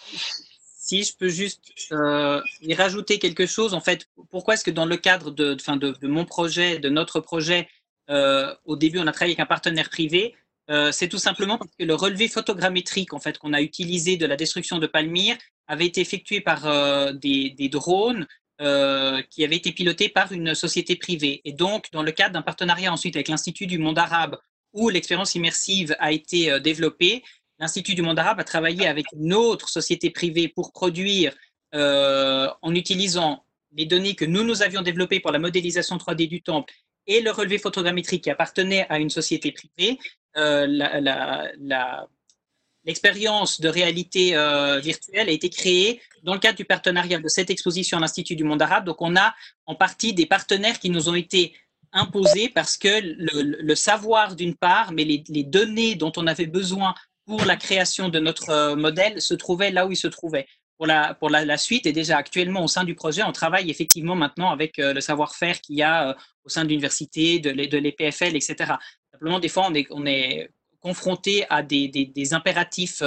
si 0.05 1.05
je 1.05 1.17
peux 1.17 1.29
juste 1.29 1.73
euh, 1.93 2.41
y 2.61 2.75
rajouter 2.75 3.19
quelque 3.19 3.47
chose, 3.47 3.75
en 3.75 3.81
fait, 3.81 4.09
pourquoi 4.31 4.55
est-ce 4.55 4.65
que 4.65 4.71
dans 4.71 4.87
le 4.87 4.97
cadre 4.97 5.31
de, 5.31 5.55
de, 5.55 6.09
mon 6.09 6.25
projet, 6.25 6.79
de 6.79 6.89
notre 6.89 7.21
projet, 7.21 7.69
euh, 8.11 8.55
au 8.65 8.77
début, 8.77 8.99
on 8.99 9.07
a 9.07 9.13
travaillé 9.13 9.33
avec 9.33 9.41
un 9.41 9.47
partenaire 9.47 9.91
privé 9.91 10.35
C'est 10.91 11.09
tout 11.09 11.19
simplement 11.19 11.59
parce 11.59 11.71
que 11.79 11.85
le 11.85 11.95
relevé 11.95 12.29
photogrammétrique 12.29 13.13
en 13.13 13.21
fait, 13.21 13.39
qu'on 13.39 13.53
a 13.53 13.63
utilisé 13.63 14.17
de 14.17 14.27
la 14.27 14.37
destruction 14.37 14.79
de 14.79 14.87
Palmyre 14.87 15.37
avait 15.69 15.87
été 15.87 16.01
effectué 16.01 16.41
par 16.41 16.61
des, 17.15 17.69
drones 17.71 18.27
qui 18.59 19.45
avaient 19.45 19.57
été 19.57 19.73
pilotés 19.73 20.09
par 20.09 20.33
une 20.33 20.55
société 20.55 20.97
privée. 20.97 21.41
Et 21.45 21.53
donc, 21.53 21.91
dans 21.93 22.03
le 22.03 22.13
cadre 22.13 22.35
d'un 22.35 22.43
partenariat 22.43 22.93
ensuite 22.93 23.17
avec 23.17 23.29
l'Institut 23.29 23.67
du 23.67 23.79
monde 23.79 23.99
arabe, 23.99 24.39
où 24.77 24.91
l'expérience 24.91 25.35
immersive 25.35 25.97
a 25.99 26.13
été 26.13 26.53
euh, 26.53 26.61
développée, 26.61 27.25
l'Institut 27.59 27.95
du 27.95 28.03
monde 28.03 28.19
arabe 28.19 28.39
a 28.39 28.45
travaillé 28.45 28.87
avec 28.87 29.07
une 29.19 29.33
autre 29.33 29.69
société 29.69 30.11
privée 30.11 30.49
pour 30.49 30.73
produire, 30.73 31.35
euh, 31.75 32.49
en 32.63 32.75
utilisant 32.75 33.45
les 33.73 33.87
données 33.87 34.15
que 34.15 34.27
nous, 34.27 34.45
nous 34.45 34.63
avions 34.63 34.83
développées 34.83 35.21
pour 35.21 35.33
la 35.33 35.39
modélisation 35.39 35.97
3D 35.97 36.29
du 36.29 36.43
temple 36.43 36.73
et 37.07 37.21
le 37.21 37.31
relevé 37.31 37.59
photogrammétrique 37.59 38.25
qui 38.25 38.31
appartenait 38.31 38.87
à 38.91 38.99
une 38.99 39.11
société 39.11 39.53
privée, 39.53 39.99
euh, 40.37 40.67
l'expérience 42.85 43.61
de 43.61 43.69
réalité 43.69 44.31
virtuelle 44.83 45.29
a 45.29 45.33
été 45.33 45.49
créée 45.49 46.01
dans 46.23 46.35
le 46.35 46.41
cadre 46.41 46.57
du 46.57 46.65
partenariat 46.65 47.19
de 47.19 47.29
cette 47.29 47.51
exposition 47.51 47.99
à 47.99 48.01
l'Institut 48.01 48.37
du 48.37 48.45
monde 48.45 48.61
arabe. 48.61 48.85
Donc, 48.85 49.01
on 49.01 49.17
a 49.17 49.35
en 49.67 49.75
partie 49.75 50.13
des 50.13 50.27
partenaires 50.27 50.79
qui 50.79 50.91
nous 50.91 51.09
ont 51.09 51.15
été 51.15 51.55
imposés 51.97 52.49
parce 52.49 52.77
que 52.77 53.01
le, 53.03 53.75
savoir 53.75 54.37
d'une 54.37 54.55
part, 54.55 54.93
mais 54.93 55.05
les, 55.05 55.45
données 55.45 55.97
dont 55.97 56.13
on 56.17 56.27
avait 56.27 56.47
besoin 56.47 56.95
pour 57.25 57.45
la 57.45 57.57
création 57.57 58.09
de 58.09 58.21
notre 58.21 58.51
euh, 58.51 58.77
modèle 58.77 59.21
se 59.21 59.35
trouvait 59.35 59.73
là 59.73 59.87
où 59.87 59.93
il 59.93 59.97
se 59.97 60.07
trouvait. 60.07 60.47
Pour 60.77 60.87
la, 60.87 61.15
pour 61.15 61.31
la, 61.31 61.57
suite, 61.57 61.87
et 61.87 61.93
déjà 61.93 62.19
actuellement 62.19 62.63
au 62.63 62.69
sein 62.69 62.85
du 62.85 62.95
projet, 62.95 63.23
on 63.23 63.33
travaille 63.33 63.71
effectivement 63.71 64.15
maintenant 64.15 64.51
avec 64.51 64.79
euh, 64.79 64.93
le 64.93 65.01
savoir-faire 65.01 65.61
qu'il 65.63 65.77
y 65.77 65.83
a 65.83 66.11
euh, 66.11 66.15
au 66.45 66.51
sein 66.51 66.65
de 66.65 66.69
l'université, 66.69 67.39
de, 67.39 67.51
l'EPFL, 67.51 68.37
etc. 68.37 68.75
Simplement, 69.11 69.41
des 69.41 69.49
fois, 69.49 69.67
on 69.69 69.75
est, 69.75 69.87
on 69.91 70.05
est 70.05 70.51
confronté 70.81 71.47
à 71.49 71.63
des, 71.63 71.89
des 71.89 72.35
impératifs 72.35 73.03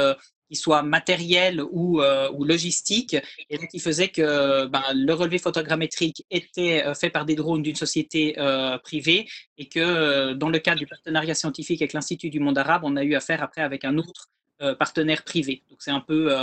qui 0.49 0.55
soient 0.55 0.81
matériels 0.81 1.61
ou, 1.71 2.01
euh, 2.01 2.31
ou 2.33 2.43
logistiques, 2.43 3.15
et 3.49 3.57
donc 3.57 3.67
qui 3.69 3.79
faisait 3.79 4.07
que 4.07 4.65
ben, 4.65 4.83
le 4.93 5.13
relevé 5.13 5.37
photogrammétrique 5.37 6.25
était 6.31 6.83
fait 6.95 7.11
par 7.11 7.25
des 7.25 7.35
drones 7.35 7.61
d'une 7.61 7.75
société 7.75 8.35
euh, 8.39 8.77
privée, 8.79 9.27
et 9.57 9.67
que 9.67 10.33
dans 10.33 10.49
le 10.49 10.59
cadre 10.59 10.79
du 10.79 10.87
partenariat 10.87 11.35
scientifique 11.35 11.81
avec 11.81 11.93
l'Institut 11.93 12.29
du 12.29 12.39
monde 12.39 12.57
arabe, 12.57 12.81
on 12.83 12.95
a 12.95 13.03
eu 13.03 13.13
affaire 13.13 13.43
après 13.43 13.61
avec 13.61 13.85
un 13.85 13.97
autre 13.97 14.29
euh, 14.61 14.73
partenaire 14.73 15.23
privé. 15.23 15.61
Donc 15.69 15.81
c'est 15.81 15.91
un 15.91 16.01
peu 16.01 16.35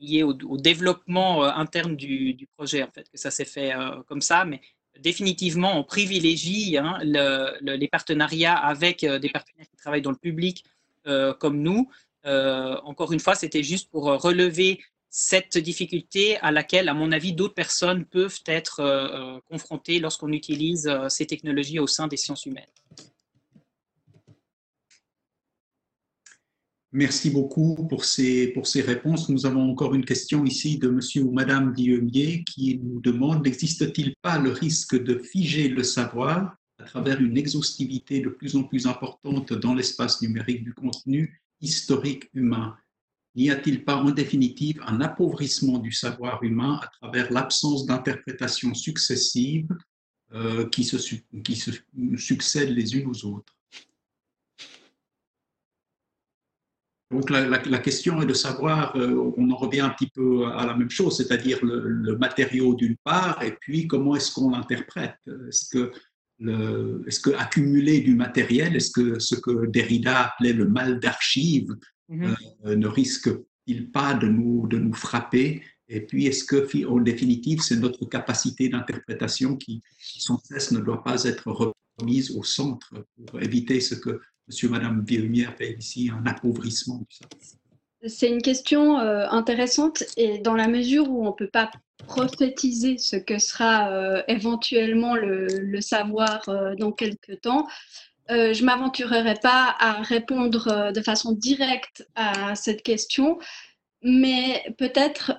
lié 0.00 0.22
au, 0.22 0.58
développement 0.58 1.44
interne 1.44 1.96
du, 1.96 2.46
projet, 2.56 2.82
en 2.82 2.90
fait, 2.90 3.08
que 3.10 3.16
ça 3.18 3.30
s'est 3.30 3.46
fait 3.46 3.72
comme 4.06 4.20
ça, 4.20 4.44
mais 4.44 4.60
définitivement, 5.00 5.78
on 5.78 5.82
privilégie 5.82 6.76
hein, 6.76 6.98
le, 7.02 7.56
le, 7.62 7.76
les 7.76 7.88
partenariats 7.88 8.54
avec 8.54 9.04
des 9.04 9.30
partenaires 9.30 9.66
qui 9.70 9.76
travaillent 9.76 10.02
dans 10.02 10.10
le 10.10 10.16
public 10.16 10.64
comme 11.38 11.62
nous, 11.62 11.90
euh, 12.26 12.76
encore 12.84 13.12
une 13.12 13.20
fois, 13.20 13.34
c'était 13.34 13.62
juste 13.62 13.90
pour 13.90 14.10
euh, 14.10 14.16
relever 14.16 14.80
cette 15.10 15.58
difficulté 15.58 16.36
à 16.38 16.50
laquelle, 16.50 16.88
à 16.88 16.94
mon 16.94 17.12
avis, 17.12 17.32
d'autres 17.32 17.54
personnes 17.54 18.04
peuvent 18.04 18.40
être 18.46 18.80
euh, 18.80 19.38
confrontées 19.48 20.00
lorsqu'on 20.00 20.32
utilise 20.32 20.90
ces 21.08 21.26
technologies 21.26 21.78
au 21.78 21.86
sein 21.86 22.08
des 22.08 22.16
sciences 22.16 22.46
humaines. 22.46 22.64
Merci 26.96 27.30
beaucoup 27.30 27.74
pour 27.88 28.04
ces, 28.04 28.48
pour 28.48 28.68
ces 28.68 28.80
réponses. 28.80 29.28
Nous 29.28 29.46
avons 29.46 29.68
encore 29.68 29.94
une 29.94 30.04
question 30.04 30.44
ici 30.44 30.78
de 30.78 30.88
monsieur 30.88 31.22
ou 31.22 31.32
madame 31.32 31.72
Guillemier 31.72 32.44
qui 32.44 32.78
nous 32.78 33.00
demande 33.00 33.44
n'existe-t-il 33.44 34.14
pas 34.22 34.38
le 34.38 34.52
risque 34.52 35.02
de 35.02 35.18
figer 35.18 35.68
le 35.68 35.82
savoir 35.82 36.56
à 36.78 36.84
travers 36.84 37.20
une 37.20 37.36
exhaustivité 37.36 38.20
de 38.20 38.28
plus 38.28 38.54
en 38.54 38.62
plus 38.62 38.86
importante 38.86 39.52
dans 39.52 39.74
l'espace 39.74 40.22
numérique 40.22 40.62
du 40.62 40.72
contenu 40.72 41.42
historique 41.64 42.28
humain. 42.34 42.76
N'y 43.34 43.50
a-t-il 43.50 43.84
pas 43.84 43.96
en 43.96 44.10
définitive 44.10 44.80
un 44.86 45.00
appauvrissement 45.00 45.78
du 45.78 45.90
savoir 45.90 46.42
humain 46.42 46.78
à 46.82 46.86
travers 46.86 47.32
l'absence 47.32 47.84
d'interprétations 47.86 48.74
successives 48.74 49.68
euh, 50.32 50.68
qui, 50.68 50.84
se, 50.84 50.96
succèdent 52.16 52.70
les 52.70 52.96
unes 52.96 53.08
aux 53.08 53.26
autres? 53.26 53.52
Donc 57.10 57.30
la, 57.30 57.78
question 57.78 58.22
est 58.22 58.26
de 58.26 58.34
savoir, 58.34 58.96
euh, 58.96 59.32
on 59.36 59.50
en 59.50 59.56
revient 59.56 59.80
un 59.80 59.90
petit 59.90 60.10
peu 60.12 60.46
à 60.46 60.66
la 60.66 60.74
même 60.76 60.90
chose, 60.90 61.16
c'est-à-dire 61.16 61.64
le, 61.64 61.80
le, 61.86 62.16
matériau 62.18 62.74
d'une 62.74 62.96
part, 63.04 63.40
et 63.42 63.52
puis 63.60 63.86
comment 63.86 64.16
est-ce 64.16 64.32
qu'on 64.32 64.50
l'interprète? 64.50 65.18
Est-ce 65.26 65.68
que 65.70 65.92
est-ce 67.06 67.20
que 67.20 67.30
accumuler 67.30 68.00
du 68.00 68.14
matériel, 68.14 68.76
est-ce 68.76 68.90
que 68.90 69.18
ce 69.18 69.34
que 69.34 69.66
Derrida 69.66 70.26
appelait 70.26 70.52
le 70.52 70.68
mal 70.68 71.00
d'archives 71.00 71.74
mmh. 72.08 72.34
euh, 72.66 72.76
ne 72.76 72.86
risque-t-il 72.86 73.90
pas 73.90 74.14
de 74.14 74.28
nous, 74.28 74.66
de 74.66 74.78
nous 74.78 74.94
frapper? 74.94 75.62
Et 75.88 76.00
puis, 76.00 76.26
est-ce 76.26 76.44
que, 76.44 76.86
en 76.86 77.00
définitive, 77.00 77.60
c'est 77.60 77.76
notre 77.76 78.06
capacité 78.06 78.68
d'interprétation 78.68 79.56
qui, 79.56 79.82
sans 79.98 80.38
cesse, 80.38 80.72
ne 80.72 80.80
doit 80.80 81.04
pas 81.04 81.24
être 81.24 81.74
remise 81.98 82.30
au 82.30 82.42
centre 82.42 82.94
pour 83.26 83.42
éviter 83.42 83.80
ce 83.80 83.94
que 83.94 84.20
Monsieur 84.48 84.68
et 84.68 84.72
Madame 84.72 85.04
Villemier 85.04 85.46
appellent 85.46 85.78
ici 85.78 86.10
un 86.10 86.24
appauvrissement 86.26 86.98
du 86.98 87.16
savoir 87.16 87.63
c'est 88.06 88.28
une 88.28 88.42
question 88.42 88.98
euh, 88.98 89.26
intéressante 89.30 90.04
et 90.16 90.38
dans 90.38 90.54
la 90.54 90.68
mesure 90.68 91.10
où 91.10 91.22
on 91.22 91.30
ne 91.30 91.34
peut 91.34 91.48
pas 91.48 91.70
prophétiser 92.06 92.98
ce 92.98 93.16
que 93.16 93.38
sera 93.38 93.90
euh, 93.90 94.22
éventuellement 94.28 95.14
le, 95.14 95.80
savoir 95.80 96.48
euh, 96.48 96.74
dans 96.74 96.92
quelques 96.92 97.40
temps, 97.40 97.66
je 98.28 98.58
ne 98.58 98.64
m'aventurerai 98.64 99.34
pas 99.34 99.76
à 99.78 100.00
répondre 100.00 100.92
de 100.92 101.00
façon 101.02 101.32
directe 101.32 102.08
à 102.14 102.54
cette 102.54 102.82
question, 102.82 103.38
mais 104.02 104.64
peut-être 104.78 105.38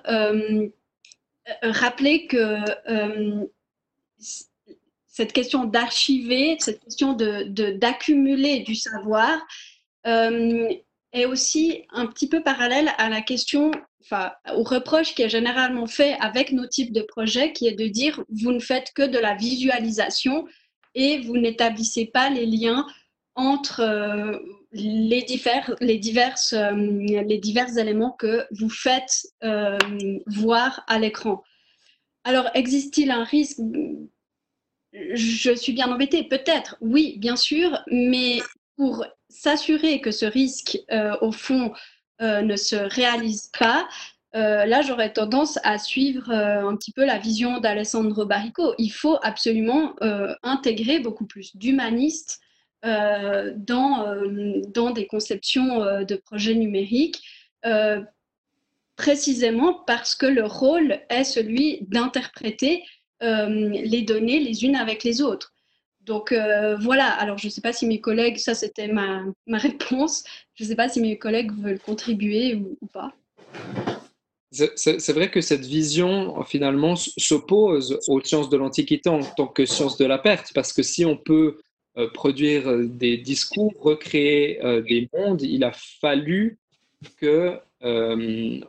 rappeler 1.62 2.28
que 2.28 2.58
cette 5.08 5.32
question 5.32 5.64
d'archiver, 5.64 6.56
cette 6.60 6.78
question 6.84 7.14
d'accumuler 7.14 8.60
du 8.60 8.76
savoir, 8.76 9.44
est 11.16 11.26
aussi 11.26 11.82
un 11.90 12.06
petit 12.06 12.28
peu 12.28 12.42
parallèle 12.42 12.90
à 12.98 13.08
la 13.08 13.20
question, 13.20 13.70
enfin, 14.02 14.32
au 14.54 14.62
reproche 14.62 15.14
qui 15.14 15.22
est 15.22 15.28
généralement 15.28 15.86
fait 15.86 16.16
avec 16.20 16.52
nos 16.52 16.66
types 16.66 16.92
de 16.92 17.02
projets, 17.02 17.52
qui 17.52 17.66
est 17.66 17.74
de 17.74 17.86
dire 17.86 18.22
vous 18.28 18.52
ne 18.52 18.60
faites 18.60 18.92
que 18.94 19.02
de 19.02 19.18
la 19.18 19.34
visualisation 19.34 20.46
et 20.94 21.20
vous 21.20 21.36
n'établissez 21.36 22.06
pas 22.06 22.30
les 22.30 22.46
liens 22.46 22.86
entre 23.36 23.80
euh, 23.80 24.38
les, 24.72 25.22
divers, 25.22 25.74
les, 25.80 25.98
diverses, 25.98 26.54
euh, 26.54 26.72
les 26.72 27.38
divers 27.38 27.76
éléments 27.78 28.12
que 28.12 28.46
vous 28.50 28.70
faites 28.70 29.26
euh, 29.44 29.76
voir 30.26 30.82
à 30.88 30.98
l'écran. 30.98 31.42
Alors, 32.24 32.48
existe-t-il 32.54 33.10
un 33.10 33.24
risque? 33.24 33.60
Je 34.92 35.54
suis 35.54 35.74
bien 35.74 35.92
embêtée, 35.92 36.24
peut-être, 36.24 36.76
oui, 36.80 37.16
bien 37.18 37.36
sûr, 37.36 37.78
mais 37.88 38.40
pour 38.76 39.04
s'assurer 39.28 40.00
que 40.00 40.10
ce 40.10 40.26
risque, 40.26 40.78
euh, 40.90 41.16
au 41.20 41.32
fond, 41.32 41.72
euh, 42.20 42.42
ne 42.42 42.56
se 42.56 42.76
réalise 42.76 43.50
pas, 43.58 43.88
euh, 44.34 44.66
là, 44.66 44.82
j'aurais 44.82 45.12
tendance 45.12 45.58
à 45.64 45.78
suivre 45.78 46.30
un 46.30 46.76
petit 46.76 46.92
peu 46.92 47.04
la 47.04 47.18
vision 47.18 47.58
d'Alessandro 47.58 48.26
Barrico. 48.26 48.74
Il 48.76 48.90
faut 48.90 49.18
absolument 49.22 49.94
intégrer 50.42 50.98
beaucoup 50.98 51.24
plus 51.24 51.56
d'humanistes 51.56 52.40
dans, 52.82 54.14
dans 54.68 54.90
des 54.90 55.06
conceptions 55.06 55.78
de 56.04 56.16
projets 56.16 56.54
numériques, 56.54 57.22
précisément 58.96 59.72
parce 59.86 60.14
que 60.14 60.26
le 60.26 60.44
rôle 60.44 61.00
est 61.08 61.24
celui 61.24 61.78
d'interpréter 61.88 62.84
les 63.22 64.02
données 64.02 64.40
les 64.40 64.64
unes 64.64 64.76
avec 64.76 65.02
les 65.02 65.22
autres. 65.22 65.55
Donc 66.06 66.30
euh, 66.30 66.76
voilà, 66.76 67.08
alors 67.08 67.36
je 67.36 67.48
ne 67.48 67.50
sais 67.50 67.60
pas 67.60 67.72
si 67.72 67.84
mes 67.84 68.00
collègues, 68.00 68.38
ça 68.38 68.54
c'était 68.54 68.88
ma, 68.88 69.24
ma, 69.46 69.58
réponse, 69.58 70.22
je 70.54 70.62
ne 70.64 70.68
sais 70.68 70.76
pas 70.76 70.88
si 70.88 71.00
mes 71.00 71.18
collègues 71.18 71.52
veulent 71.60 71.80
contribuer 71.80 72.54
ou, 72.54 72.86
pas. 72.92 73.12
C'est 74.52 75.12
vrai 75.12 75.30
que 75.30 75.40
cette 75.40 75.66
vision, 75.66 76.42
finalement, 76.44 76.94
s'oppose 76.96 77.98
aux 78.08 78.20
sciences 78.22 78.48
de 78.48 78.56
l'Antiquité 78.56 79.10
en 79.10 79.20
tant 79.20 79.48
que 79.48 79.66
sciences 79.66 79.98
de 79.98 80.06
la 80.06 80.16
perte, 80.16 80.52
parce 80.54 80.72
que 80.72 80.82
si 80.82 81.04
on 81.04 81.16
peut 81.16 81.58
euh, 81.98 82.08
produire 82.10 82.78
des 82.78 83.16
discours, 83.16 83.72
recréer 83.80 84.62
euh, 84.64 84.82
des 84.82 85.08
mondes, 85.14 85.40
il 85.42 85.64
a 85.64 85.72
fallu 85.72 86.58
que, 87.16 87.58
euh, 87.82 88.60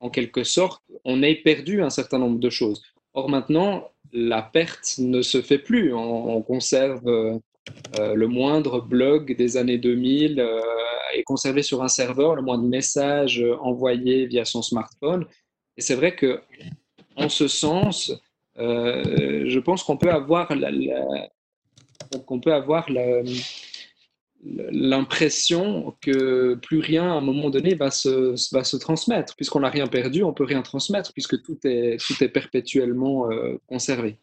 en 0.00 0.10
quelque 0.10 0.44
sorte, 0.44 0.82
on 1.04 1.22
ait 1.22 1.34
perdu 1.34 1.82
un 1.82 1.90
certain 1.90 2.18
nombre 2.18 2.38
de 2.38 2.50
choses. 2.50 2.82
Or 3.14 3.28
maintenant, 3.28 3.90
la 4.12 4.42
perte 4.42 4.98
ne 4.98 5.22
se 5.22 5.40
fait 5.42 5.58
plus. 5.58 5.94
On, 5.94 6.36
on 6.36 6.42
conserve 6.42 7.06
euh, 7.06 7.38
euh, 7.98 8.14
le 8.14 8.26
moindre 8.26 8.80
blog 8.80 9.36
des 9.36 9.56
années 9.56 9.78
2000 9.78 10.40
euh, 10.40 10.60
est 11.14 11.22
conservé 11.22 11.62
sur 11.62 11.82
un 11.82 11.88
serveur, 11.88 12.34
le 12.34 12.42
moindre 12.42 12.64
message 12.64 13.44
envoyé 13.60 14.26
via 14.26 14.44
son 14.44 14.62
smartphone. 14.62 15.26
Et 15.76 15.80
c'est 15.80 15.94
vrai 15.94 16.14
que, 16.14 16.40
en 17.16 17.28
ce 17.28 17.48
sens, 17.48 18.12
euh, 18.58 19.44
je 19.46 19.58
pense 19.58 19.82
qu'on 19.84 19.96
peut 19.96 20.10
avoir 20.10 20.54
la, 20.54 20.70
qu'on 22.26 22.40
peut 22.40 22.52
avoir 22.52 22.88
l'impression 24.44 25.96
que 26.00 26.54
plus 26.54 26.80
rien 26.80 27.04
à 27.04 27.14
un 27.14 27.20
moment 27.20 27.50
donné 27.50 27.74
va 27.74 27.90
se, 27.90 28.34
va 28.54 28.64
se 28.64 28.76
transmettre. 28.76 29.36
Puisqu'on 29.36 29.60
n'a 29.60 29.68
rien 29.70 29.86
perdu, 29.86 30.22
on 30.22 30.32
peut 30.32 30.44
rien 30.44 30.62
transmettre, 30.62 31.12
puisque 31.12 31.40
tout 31.42 31.58
est, 31.64 31.98
tout 32.04 32.22
est 32.22 32.28
perpétuellement 32.28 33.30
euh, 33.30 33.56
conservé. 33.66 34.18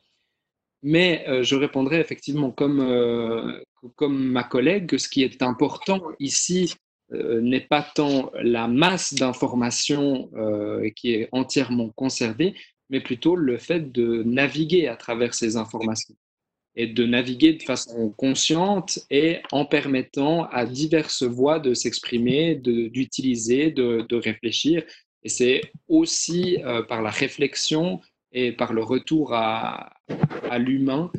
Mais 0.81 1.25
euh, 1.27 1.43
je 1.43 1.55
répondrai 1.55 1.99
effectivement 1.99 2.51
comme, 2.51 2.79
euh, 2.81 3.59
comme 3.95 4.31
ma 4.31 4.43
collègue 4.43 4.87
que 4.87 4.97
ce 4.97 5.09
qui 5.09 5.23
est 5.23 5.41
important 5.41 6.01
ici 6.19 6.75
n'est 7.11 7.61
pas 7.61 7.81
tant 7.81 8.29
la 8.35 8.67
masse 8.67 9.15
d'informations 9.15 10.29
qui 10.95 11.13
est 11.15 11.27
entièrement 11.31 11.89
conservée, 11.89 12.53
mais 12.91 13.01
plutôt 13.01 13.35
le 13.35 13.57
fait 13.57 13.91
de 13.91 14.21
naviguer 14.21 14.87
à 14.87 14.95
travers 14.95 15.33
ces 15.33 15.57
informations 15.57 16.13
et 16.75 16.87
de 16.87 17.05
naviguer 17.05 17.53
de 17.53 17.63
façon 17.63 18.11
consciente 18.11 18.99
et 19.09 19.39
en 19.51 19.65
permettant 19.65 20.45
à 20.45 20.65
diverses 20.65 21.23
voix 21.23 21.59
de 21.59 21.73
s'exprimer, 21.73 22.55
d'utiliser, 22.55 23.71
de, 23.71 24.05
de, 24.07 24.15
réfléchir. 24.15 24.83
Et 25.23 25.29
c'est 25.29 25.61
aussi 25.87 26.63
euh, 26.63 26.83
par 26.83 27.01
la 27.01 27.09
réflexion 27.09 27.99
et 28.31 28.51
par 28.51 28.73
le 28.73 28.83
retour 28.83 29.33
à, 29.33 29.93
à 30.49 30.59
l'humain, 30.59 31.11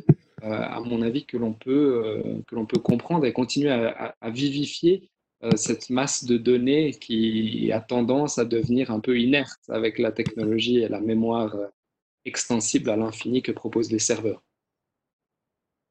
euh, 0.43 0.49
à 0.49 0.79
mon 0.79 1.01
avis, 1.01 1.25
que 1.25 1.37
l'on 1.37 1.53
peut, 1.53 2.01
euh, 2.05 2.65
peut 2.65 2.79
comprendre 2.79 3.25
et 3.25 3.33
continuer 3.33 3.69
à 3.69 4.29
vivifier 4.29 5.09
cette 5.55 5.89
masse 5.89 6.25
de 6.25 6.37
données 6.37 6.91
qui 6.91 7.71
a 7.71 7.81
tendance 7.81 8.37
à 8.37 8.45
devenir 8.45 8.91
un 8.91 8.99
peu 8.99 9.19
inerte 9.19 9.59
avec 9.69 9.97
la 9.97 10.11
technologie 10.11 10.77
et 10.77 10.87
la 10.87 11.01
mémoire 11.01 11.55
extensible 12.25 12.91
à 12.91 12.95
l'infini 12.95 13.41
que 13.41 13.51
proposent 13.51 13.91
les 13.91 13.97
serveurs. 13.97 14.43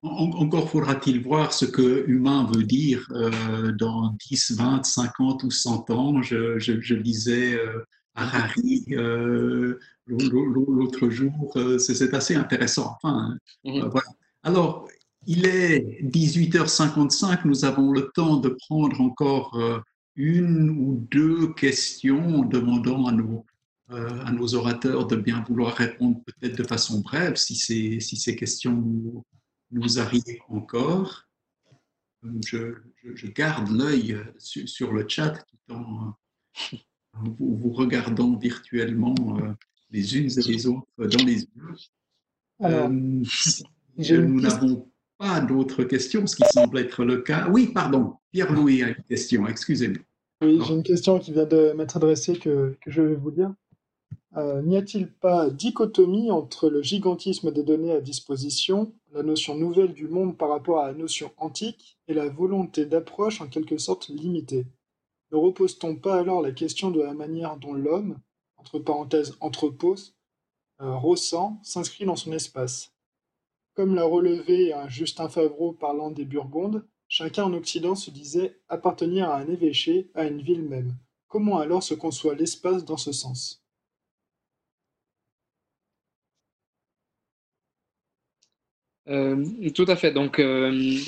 Encore 0.02 0.70
faudra-t-il 0.70 1.22
voir 1.22 1.52
ce 1.52 1.66
que 1.66 2.08
humain 2.08 2.48
veut 2.50 2.62
dire 2.62 3.06
euh, 3.10 3.72
dans 3.72 4.16
10, 4.30 4.52
20, 4.52 4.82
50 4.82 5.44
ou 5.44 5.50
100 5.50 5.90
ans. 5.90 6.22
Je, 6.22 6.58
je, 6.58 6.80
je 6.80 6.94
lisais 6.94 7.54
euh, 7.54 7.84
Harari 8.14 8.86
euh, 8.92 9.78
l'autre 10.06 11.10
jour. 11.10 11.54
C'est 11.78 12.14
assez 12.14 12.34
intéressant. 12.34 12.96
Enfin, 12.96 13.36
mm-hmm. 13.66 13.90
voilà. 13.90 14.08
Alors, 14.42 14.88
il 15.26 15.44
est 15.44 16.02
18h55. 16.02 17.40
Nous 17.44 17.66
avons 17.66 17.92
le 17.92 18.10
temps 18.14 18.38
de 18.38 18.56
prendre 18.68 18.98
encore 19.02 19.60
une 20.16 20.70
ou 20.70 21.06
deux 21.10 21.52
questions 21.52 22.42
demandant 22.44 23.06
à 23.06 23.12
nos, 23.12 23.44
à 23.90 24.32
nos 24.32 24.54
orateurs 24.54 25.06
de 25.06 25.16
bien 25.16 25.44
vouloir 25.46 25.74
répondre 25.74 26.22
peut-être 26.24 26.56
de 26.56 26.64
façon 26.64 27.00
brève 27.00 27.36
si 27.36 27.54
ces, 27.54 28.00
si 28.00 28.16
ces 28.16 28.34
questions 28.34 28.72
nous 28.72 29.24
nous 29.70 29.98
arrive 29.98 30.22
encore. 30.48 31.26
Je, 32.46 32.74
je, 33.14 33.26
garde 33.28 33.70
l'œil 33.70 34.18
sur, 34.38 34.68
sur, 34.68 34.92
le 34.92 35.08
chat 35.08 35.30
tout 35.30 35.74
en 35.74 36.14
vous, 37.14 37.56
vous 37.56 37.72
regardant 37.72 38.36
virtuellement 38.36 39.14
euh, 39.38 39.52
les 39.90 40.16
unes 40.18 40.30
et 40.30 40.42
les 40.42 40.66
autres 40.66 40.86
dans 40.98 41.24
les 41.24 41.40
yeux. 41.40 41.48
Alors, 42.60 42.90
euh, 42.90 44.18
nous 44.18 44.40
n'avons 44.40 44.90
pas 45.18 45.40
d'autres 45.40 45.84
questions, 45.84 46.26
ce 46.26 46.36
qui 46.36 46.44
semble 46.52 46.78
être 46.78 47.04
le 47.04 47.18
cas. 47.18 47.48
Oui, 47.48 47.68
pardon, 47.68 48.16
Pierre-Louis 48.32 48.82
a 48.82 48.88
une 48.88 49.04
question, 49.08 49.46
excusez-moi. 49.46 50.02
Oui, 50.42 50.58
j'ai 50.66 50.74
une 50.74 50.82
question 50.82 51.18
qui 51.18 51.32
vient 51.32 51.46
de 51.46 51.72
m'être 51.76 51.96
adressée 51.96 52.38
que, 52.38 52.76
que 52.80 52.90
je 52.90 53.02
vais 53.02 53.14
vous 53.14 53.30
lire. 53.30 53.52
Euh, 54.36 54.62
n'y 54.62 54.76
a-t-il 54.76 55.10
pas 55.10 55.50
dichotomie 55.50 56.30
entre 56.30 56.68
le 56.68 56.82
gigantisme 56.82 57.50
des 57.50 57.64
données 57.64 57.92
à 57.92 58.00
disposition, 58.00 58.94
la 59.12 59.24
notion 59.24 59.56
nouvelle 59.56 59.92
du 59.92 60.06
monde 60.06 60.38
par 60.38 60.50
rapport 60.50 60.78
à 60.78 60.86
la 60.86 60.94
notion 60.94 61.32
antique, 61.36 61.98
et 62.06 62.14
la 62.14 62.28
volonté 62.28 62.86
d'approche 62.86 63.40
en 63.40 63.48
quelque 63.48 63.78
sorte 63.78 64.08
limitée? 64.08 64.66
Ne 65.32 65.36
repose-t-on 65.36 65.96
pas 65.96 66.18
alors 66.18 66.42
la 66.42 66.52
question 66.52 66.90
de 66.90 67.00
la 67.00 67.12
manière 67.12 67.56
dont 67.56 67.72
l'homme, 67.72 68.18
entre 68.56 68.78
parenthèses 68.78 69.36
anthropos, 69.40 70.14
euh, 70.80 70.96
ressent, 70.96 71.58
s'inscrit 71.64 72.04
dans 72.04 72.16
son 72.16 72.32
espace? 72.32 72.92
Comme 73.74 73.94
l'a 73.94 74.04
relevé 74.04 74.72
un 74.72 74.88
Justin 74.88 75.28
Favreau 75.28 75.72
parlant 75.72 76.10
des 76.10 76.24
Burgondes, 76.24 76.84
chacun 77.08 77.44
en 77.44 77.54
Occident 77.54 77.96
se 77.96 78.10
disait 78.10 78.60
appartenir 78.68 79.28
à 79.28 79.38
un 79.38 79.48
évêché, 79.48 80.10
à 80.14 80.26
une 80.26 80.42
ville 80.42 80.62
même. 80.62 80.96
Comment 81.26 81.58
alors 81.58 81.82
se 81.82 81.94
conçoit 81.94 82.34
l'espace 82.34 82.84
dans 82.84 82.96
ce 82.96 83.12
sens? 83.12 83.59
Tout 89.06 89.86
à 89.88 89.96
fait. 89.96 90.12
Donc, 90.12 90.38
euh, 90.38 90.98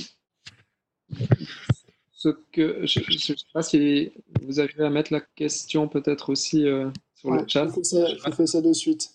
ce 2.12 2.28
que 2.52 2.86
je 2.86 3.00
ne 3.00 3.18
sais 3.18 3.34
pas 3.52 3.62
si 3.62 4.12
vous 4.42 4.60
arrivez 4.60 4.84
à 4.84 4.90
mettre 4.90 5.12
la 5.12 5.20
question 5.20 5.88
peut-être 5.88 6.30
aussi 6.30 6.66
euh, 6.66 6.90
sur 7.14 7.30
le 7.30 7.44
chat. 7.46 7.68
Je 7.68 7.74
fais, 7.74 7.84
ça, 7.84 8.06
je 8.06 8.30
fais, 8.30 8.46
ça, 8.46 8.60
de 8.60 8.72
suite. 8.72 9.10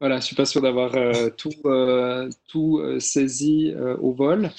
Voilà, 0.00 0.20
je 0.20 0.26
suis 0.26 0.36
pas 0.36 0.44
sûr 0.44 0.60
d'avoir 0.60 0.92
tout, 1.36 1.52
tout 2.48 3.00
saisi 3.00 3.72
au 3.74 4.12
vol. 4.12 4.50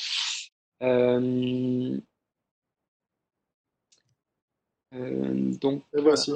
donc, 5.62 5.84
voici. 5.94 6.32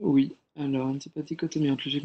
Oui, 0.00 0.36
alors, 0.56 0.88
un 0.88 0.98
petit 0.98 1.10
peu 1.10 1.22
dichotomie 1.22 1.70
entre 1.70 1.88
le 1.88 2.00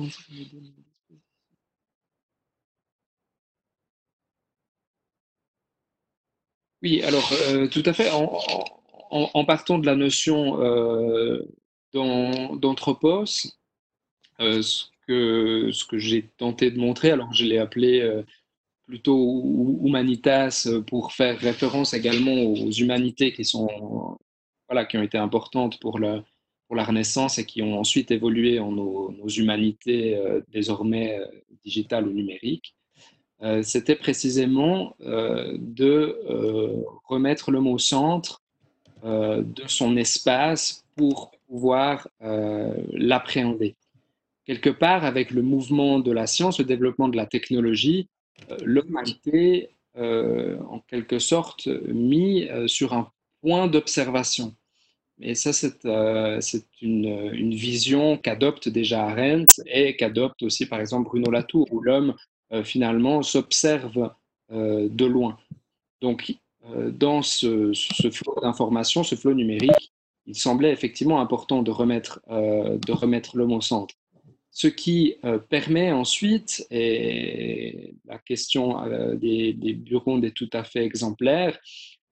Oui, 6.84 7.02
alors 7.02 7.32
euh, 7.48 7.68
tout 7.68 7.84
à 7.86 7.94
fait. 7.94 8.10
En, 8.12 9.46
partant 9.46 9.78
de 9.80 9.86
la 9.86 9.96
notion 9.96 10.62
euh, 10.62 11.42
d'anthropos, 11.94 13.24
euh, 14.42 14.62
ce 14.62 14.86
que, 15.08 15.72
ce 15.72 15.86
que 15.86 15.98
j'ai 15.98 16.24
tenté 16.38 16.72
de 16.72 16.80
montrer, 16.80 17.12
alors 17.12 17.32
je 17.34 17.46
l'ai 17.46 17.58
appelé 17.58 18.24
plutôt 18.86 19.80
humanitas 19.84 20.68
pour 20.88 21.14
faire 21.14 21.40
référence 21.40 21.94
également 21.94 22.34
aux 22.34 22.72
humanités 22.72 23.32
qui 23.32 23.46
sont 23.46 24.18
voilà 24.68 24.86
qui 24.86 24.98
ont 24.98 25.04
été 25.04 25.18
importantes 25.18 25.80
pour 25.80 26.00
la 26.00 26.24
pour 26.68 26.76
la 26.76 26.84
Renaissance 26.84 27.38
et 27.38 27.46
qui 27.46 27.62
ont 27.62 27.80
ensuite 27.80 28.12
évolué 28.12 28.60
en 28.60 28.72
nos 28.72 29.28
humanités 29.30 30.20
désormais 30.50 31.20
digitales 31.64 32.08
ou 32.08 32.12
numériques. 32.14 32.76
Euh, 33.44 33.62
c'était 33.62 33.96
précisément 33.96 34.96
euh, 35.02 35.58
de 35.60 36.18
euh, 36.30 36.82
remettre 37.06 37.52
l'homme 37.52 37.68
au 37.68 37.78
centre 37.78 38.42
de 39.06 39.64
son 39.68 39.98
espace 39.98 40.86
pour 40.96 41.32
pouvoir 41.50 42.08
l'appréhender. 42.22 43.76
Quelque 44.46 44.70
part, 44.70 45.04
avec 45.04 45.32
le 45.32 45.42
mouvement 45.42 46.00
de 46.00 46.10
la 46.10 46.26
science, 46.26 46.60
le 46.60 46.64
développement 46.64 47.10
de 47.10 47.18
la 47.18 47.26
technologie, 47.26 48.08
l'homme 48.64 48.96
a 48.96 49.02
été 49.02 49.72
en 49.98 50.80
quelque 50.88 51.20
sorte 51.20 51.68
mis 51.68 52.48
sur 52.68 52.94
un 52.94 53.12
point 53.42 53.68
d'observation. 53.68 54.56
Et 55.20 55.36
ça, 55.36 55.52
c'est 55.52 55.84
une, 56.82 57.30
une, 57.34 57.54
vision 57.54 58.16
qu'adopte 58.16 58.70
déjà 58.70 59.06
Arendt 59.06 59.62
et 59.66 59.98
qu'adopte 59.98 60.44
aussi, 60.44 60.66
par 60.66 60.80
exemple, 60.80 61.10
Bruno 61.10 61.30
Latour, 61.30 61.68
où 61.74 61.82
l'homme 61.82 62.16
finalement 62.62 63.24
s'observe 63.24 64.12
euh, 64.52 64.88
de 64.90 65.06
loin. 65.06 65.38
Donc, 66.02 66.36
euh, 66.66 66.92
dans 66.92 67.22
ce, 67.22 67.72
flot 68.12 68.36
d'informations, 68.42 69.04
ce 69.04 69.16
flot 69.16 69.34
numérique, 69.34 69.94
il 70.26 70.36
semblait 70.36 70.72
effectivement 70.72 71.20
important 71.20 71.64
de 71.64 71.72
remettre, 71.72 72.22
de 72.30 72.92
remettre 72.94 73.36
l'homme 73.36 73.52
au 73.52 73.62
centre. 73.62 73.96
Ce 74.52 74.68
qui 74.68 75.16
permet 75.50 75.92
ensuite, 75.92 76.66
et 76.72 77.94
la 78.06 78.20
question 78.20 78.78
des, 79.18 79.52
des 79.52 79.74
bureaux 79.74 80.22
est 80.22 80.32
tout 80.32 80.50
à 80.54 80.64
fait 80.64 80.86
exemplaire, 80.86 81.60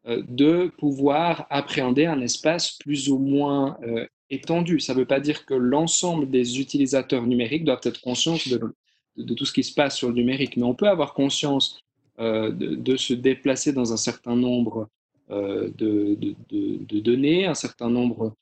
de 0.06 0.74
pouvoir 0.78 1.48
appréhender 1.50 2.06
un 2.06 2.20
espace 2.20 2.78
plus 2.80 3.08
ou 3.08 3.18
moins 3.18 3.78
étendu. 4.30 4.82
Ça 4.82 4.94
ne 4.94 5.00
veut 5.00 5.06
pas 5.06 5.22
dire 5.22 5.46
que 5.46 5.54
l'ensemble 5.54 6.30
des 6.30 6.60
utilisateurs 6.60 7.26
numériques 7.26 7.64
doivent 7.64 7.86
être 7.86 8.02
conscients 8.02 8.36
de, 8.50 8.60
de, 9.18 9.34
tout 9.34 9.46
ce 9.46 9.54
qui 9.54 9.64
se 9.64 9.74
passe 9.74 9.98
sur 9.98 10.10
le 10.10 10.16
numérique, 10.16 10.58
mais 10.58 10.64
on 10.64 10.74
peut 10.74 10.88
avoir 10.88 11.14
conscience 11.14 11.80
euh, 12.20 12.52
de, 12.52 12.98
se 12.98 13.14
déplacer 13.14 13.74
dans 13.74 13.94
un 13.94 13.98
certain 13.98 14.36
nombre 14.36 14.90
euh, 15.32 15.70
de, 15.78 17.00
données, 17.00 17.48
un 17.48 17.56
certain 17.56 17.90
nombre 17.90 18.36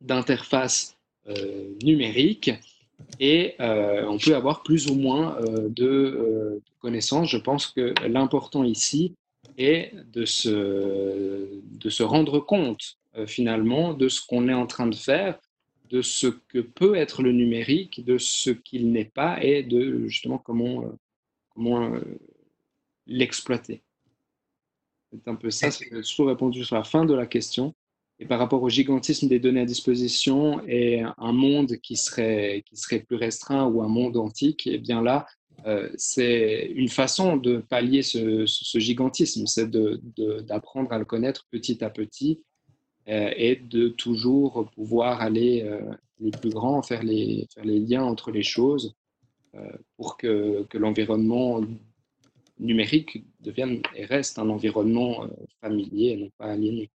d'interfaces 0.00 0.96
euh, 1.28 1.74
numériques, 1.82 2.52
et 3.20 3.54
on 3.58 4.18
peut 4.18 4.34
avoir 4.34 4.62
plus 4.62 4.88
ou 4.88 4.94
moins 4.94 5.36
de 5.68 6.62
connaissances. 6.80 7.28
Je 7.28 7.36
pense 7.36 7.66
que 7.66 7.92
l'important 8.06 8.64
ici 8.64 9.14
est 9.58 9.92
de 10.12 10.24
se 10.24 12.02
rendre 12.02 12.40
compte 12.40 12.96
finalement 13.26 13.94
de 13.94 14.08
ce 14.08 14.24
qu'on 14.24 14.48
est 14.48 14.54
en 14.54 14.66
train 14.66 14.86
de 14.86 14.94
faire 14.94 15.38
de 15.90 16.02
ce 16.02 16.26
que 16.26 16.60
peut 16.60 16.94
être 16.94 17.22
le 17.22 17.32
numérique, 17.32 18.04
de 18.04 18.18
ce 18.18 18.50
qu'il 18.50 18.92
n'est 18.92 19.04
pas 19.04 19.42
et 19.42 19.62
de 19.62 20.06
justement 20.08 20.38
comment, 20.38 20.84
euh, 20.84 20.92
comment 21.50 21.94
euh, 21.94 22.00
l'exploiter. 23.06 23.82
C'est 25.12 25.28
un 25.28 25.36
peu 25.36 25.50
ça, 25.50 25.70
c'est 25.70 25.88
toujours 25.88 26.28
répondu 26.28 26.64
sur 26.64 26.76
la 26.76 26.84
fin 26.84 27.04
de 27.04 27.14
la 27.14 27.26
question. 27.26 27.74
Et 28.18 28.26
par 28.26 28.38
rapport 28.38 28.62
au 28.62 28.68
gigantisme 28.68 29.28
des 29.28 29.38
données 29.38 29.60
à 29.60 29.66
disposition 29.66 30.66
et 30.66 31.02
un 31.02 31.32
monde 31.32 31.76
qui 31.82 31.96
serait, 31.96 32.64
qui 32.66 32.76
serait 32.76 33.00
plus 33.00 33.16
restreint 33.16 33.66
ou 33.66 33.82
un 33.82 33.88
monde 33.88 34.16
antique, 34.16 34.66
et 34.66 34.74
eh 34.74 34.78
bien 34.78 35.02
là, 35.02 35.26
euh, 35.66 35.90
c'est 35.96 36.70
une 36.74 36.88
façon 36.88 37.36
de 37.36 37.58
pallier 37.58 38.02
ce, 38.02 38.44
ce 38.46 38.78
gigantisme, 38.78 39.46
c'est 39.46 39.70
d'apprendre 39.70 40.92
à 40.92 40.98
le 40.98 41.04
connaître 41.04 41.46
petit 41.50 41.82
à 41.84 41.90
petit 41.90 42.42
et 43.06 43.56
de 43.56 43.88
toujours 43.88 44.70
pouvoir 44.74 45.20
aller 45.20 45.62
euh, 45.62 45.80
les 46.20 46.30
plus 46.30 46.50
grands, 46.50 46.82
faire 46.82 47.02
les, 47.02 47.46
liens 47.64 48.02
entre 48.02 48.30
les 48.30 48.42
choses 48.42 48.94
pour 49.96 50.16
que, 50.16 50.66
l'environnement 50.74 51.62
numérique 52.58 53.24
devienne 53.40 53.80
et 53.94 54.04
reste 54.04 54.38
un 54.38 54.48
environnement 54.50 55.26
familier 55.60 56.08
et 56.10 56.16
non 56.16 56.30
pas 56.36 56.46
aliéné. 56.46 56.90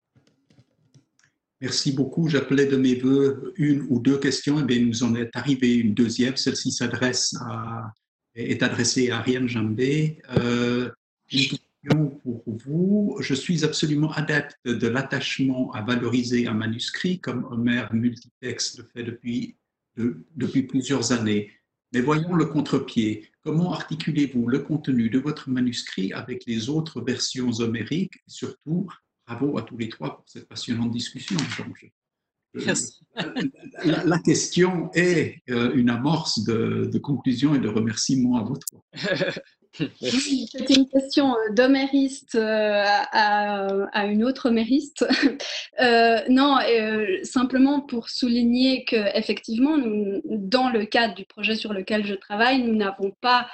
Merci 1.61 1.91
beaucoup. 1.91 2.29
J'appelais 2.29 2.65
de 2.65 2.77
mes 2.77 2.95
voeux 2.95 3.53
une 3.57 3.85
ou 3.89 3.99
deux 3.99 4.17
questions. 4.17 4.59
Et 4.59 4.63
bien, 4.63 4.79
nous 4.79 5.03
en 5.03 5.15
est 5.15 5.29
arrivé 5.35 5.75
une 5.75 5.93
deuxième. 5.93 6.37
Celle-ci 6.37 6.71
s'adresse 6.71 7.35
est 8.35 8.63
adressée 8.63 9.09
à 9.09 9.17
Ariane 9.17 9.47
Jambé. 9.47 10.21
Euh, 10.37 10.89
pour 11.89 12.43
vous. 12.45 13.17
Je 13.19 13.33
suis 13.33 13.65
absolument 13.65 14.11
adepte 14.11 14.57
de 14.65 14.87
l'attachement 14.87 15.71
à 15.73 15.81
valoriser 15.81 16.47
un 16.47 16.53
manuscrit, 16.53 17.19
comme 17.19 17.45
Homer 17.51 17.85
Multitext 17.91 18.77
le 18.79 18.83
fait 18.85 19.03
depuis, 19.03 19.55
depuis 19.97 20.63
plusieurs 20.63 21.11
années. 21.11 21.51
Mais 21.93 22.01
voyons 22.01 22.35
le 22.35 22.45
contre-pied. 22.45 23.29
Comment 23.43 23.73
articulez-vous 23.73 24.47
le 24.47 24.59
contenu 24.59 25.09
de 25.09 25.19
votre 25.19 25.49
manuscrit 25.49 26.13
avec 26.13 26.45
les 26.45 26.69
autres 26.69 27.01
versions 27.01 27.51
homériques? 27.59 28.15
Et 28.15 28.31
surtout 28.31 28.87
bravo 29.29 29.57
à 29.57 29.61
tous 29.61 29.77
les 29.77 29.89
trois 29.89 30.17
pour 30.17 30.25
cette 30.27 30.47
passionnante 30.47 30.91
discussion. 30.91 31.37
Merci. 32.53 32.99
La, 33.83 34.19
question 34.19 34.89
est 34.93 35.41
euh, 35.49 35.71
une 35.75 35.89
amorce 35.89 36.43
de, 36.43 36.97
conclusion 36.97 37.53
et 37.53 37.59
de 37.59 37.67
remerciement 37.67 38.37
à 38.37 38.43
vous 38.43 38.57
trois. 38.57 38.83
c'est 40.01 40.69
une 40.75 40.87
question 40.87 41.33
euh, 41.33 41.53
d'homériste 41.53 42.35
euh, 42.35 42.83
à, 43.11 44.05
une 44.05 44.23
autre 44.23 44.49
homériste. 44.49 45.05
non, 46.29 46.57
simplement 47.23 47.81
pour 47.81 48.09
souligner 48.09 48.85
que 48.85 49.17
effectivement, 49.17 49.77
dans 50.25 50.69
le 50.69 50.85
cadre 50.85 51.15
du 51.15 51.25
projet 51.25 51.55
sur 51.55 51.73
lequel 51.73 52.05
je 52.05 52.15
travaille, 52.15 52.61
nous 52.61 52.75
n'avons 52.75 53.11
pas, 53.21 53.47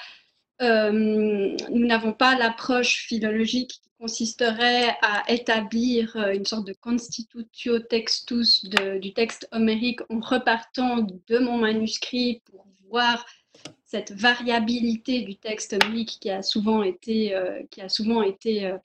nous 0.61 1.55
n'avons 1.85 2.13
pas 2.13 2.37
l'approche 2.37 3.05
philologique 3.07 3.81
consisterait 3.99 4.95
à 5.01 5.23
établir 5.29 6.15
euh, 6.15 6.33
une 6.33 6.45
sorte 6.45 6.67
de 6.67 6.73
constitutio 6.73 7.79
textus 7.79 8.65
du 9.01 9.13
texte 9.13 9.47
homérique 9.51 10.01
en 10.09 10.19
repartant 10.19 11.07
de 11.27 11.37
mon 11.39 11.57
manuscrit 11.57 12.41
pour 12.45 12.67
voir 12.89 13.25
cette 13.95 14.11
variabilité 14.11 15.21
du 15.21 15.35
texte 15.35 15.73
homérique 15.73 16.17
qui 16.19 16.29
a 16.29 16.41
souvent 16.41 16.83
été, 16.83 17.35
euh, 17.35 17.61
qui 17.71 17.81
a 17.81 17.89
souvent 17.89 18.21
été 18.21 18.65
euh, 18.65 18.77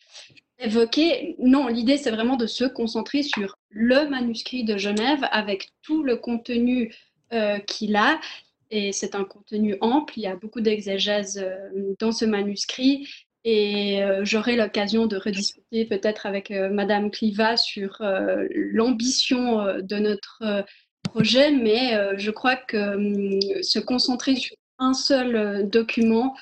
évoquée. 0.58 1.36
Non, 1.38 1.66
l'idée, 1.68 1.96
c'est 1.96 2.10
vraiment 2.10 2.36
de 2.36 2.46
se 2.46 2.64
concentrer 2.64 3.22
sur 3.22 3.56
le 3.70 4.08
manuscrit 4.08 4.64
de 4.64 4.76
Genève 4.76 5.26
avec 5.30 5.70
tout 5.82 6.02
le 6.02 6.16
contenu 6.16 6.94
qu'il 7.68 7.94
a. 7.94 8.20
Et 8.72 8.90
c'est 8.90 9.14
un 9.14 9.22
contenu 9.22 9.76
ample, 9.80 10.14
il 10.16 10.22
y 10.22 10.26
a 10.26 10.34
beaucoup 10.34 10.60
d'exégèse 10.60 11.44
dans 12.00 12.10
ce 12.10 12.24
manuscrit 12.24 13.06
et 13.44 14.02
euh, 14.02 14.24
j'aurai 14.24 14.56
l'occasion 14.56 15.06
de 15.06 15.16
rediscuter 15.16 15.86
peut-être 15.86 16.26
avec 16.26 16.50
euh, 16.50 16.68
Madame 16.68 17.10
Cliva 17.10 17.56
sur 17.56 18.00
euh, 18.02 18.46
l'ambition 18.52 19.64
de 19.80 19.96
notre 19.96 20.64
projet, 21.02 21.50
mais 21.50 22.18
je 22.18 22.30
crois 22.30 22.56
que 22.56 22.76
hum, 22.76 23.62
se 23.62 23.78
concentrer 23.78 24.36
sur 24.36 24.54
un 24.80 24.94
seul 24.94 25.68
document 25.68 26.34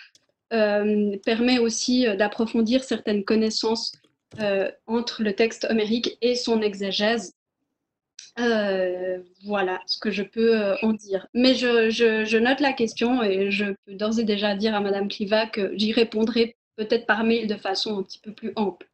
permet 0.50 1.58
aussi 1.58 2.06
d'approfondir 2.16 2.82
certaines 2.82 3.24
connaissances 3.24 3.92
entre 4.86 5.22
le 5.22 5.34
texte 5.34 5.66
homérique 5.68 6.16
et 6.22 6.34
son 6.34 6.62
exégèse. 6.62 7.34
voilà 8.36 9.82
ce 9.86 9.98
que 9.98 10.10
je 10.10 10.22
peux 10.22 10.74
en 10.82 10.94
dire. 10.94 11.26
Mais 11.34 11.54
je, 11.54 12.38
note 12.38 12.60
la 12.60 12.72
question 12.72 13.22
et 13.22 13.50
je 13.50 13.66
peux 13.84 13.94
d'ores 13.94 14.20
et 14.20 14.24
déjà 14.24 14.56
dire 14.56 14.74
à 14.74 14.80
Madame 14.80 15.08
Cliva 15.08 15.46
que 15.46 15.72
j'y 15.76 15.92
répondrai 15.92 16.56
peut-être 16.78 17.06
par 17.06 17.24
mail 17.24 17.46
de 17.46 17.56
façon 17.56 17.98
un 17.98 18.02
petit 18.02 18.20
peu 18.20 18.32
plus 18.32 18.52
ample. 18.56 18.88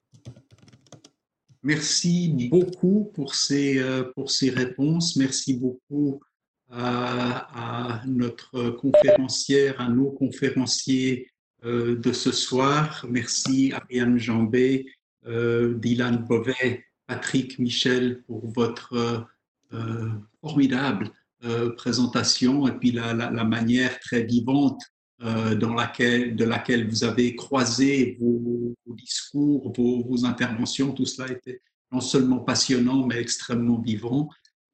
Merci 1.62 2.28
beaucoup 2.50 3.10
pour 3.14 3.34
ces, 3.34 3.78
euh, 3.78 4.04
pour 4.14 4.30
ces 4.30 4.50
réponses. 4.50 5.16
Merci 5.16 5.54
beaucoup 5.54 6.20
à, 6.76 8.02
notre 8.06 8.70
conférencière, 8.70 9.80
à 9.80 9.88
nos 9.88 10.10
conférenciers 10.10 11.28
euh, 11.64 11.96
de 11.96 12.12
ce 12.12 12.32
soir. 12.32 13.06
Merci 13.08 13.72
Ariane 13.72 14.18
Jambé, 14.18 14.86
euh, 15.26 15.74
Dylan 15.74 16.24
Bovet, 16.26 16.84
Patrick 17.06 17.58
Michel 17.58 18.22
pour 18.26 18.50
votre 18.52 19.26
formidable 20.40 21.10
présentation 21.76 22.68
et 22.68 22.72
puis 22.72 22.92
la, 22.92 23.14
manière 23.44 23.98
très 23.98 24.22
vivante 24.22 24.80
euh, 25.22 25.54
dans 25.54 25.74
laquelle, 25.74 26.34
de 26.34 26.44
laquelle 26.44 26.88
vous 26.88 27.04
avez 27.04 27.36
croisé 27.36 28.18
vos, 28.20 28.74
discours, 28.88 29.72
vos, 29.72 30.24
interventions. 30.26 30.92
Tout 30.92 31.06
cela 31.06 31.30
était 31.30 31.60
non 31.92 32.00
seulement 32.00 32.40
passionnant, 32.40 33.06
mais 33.06 33.20
extrêmement 33.20 33.80
vivant. 33.80 34.28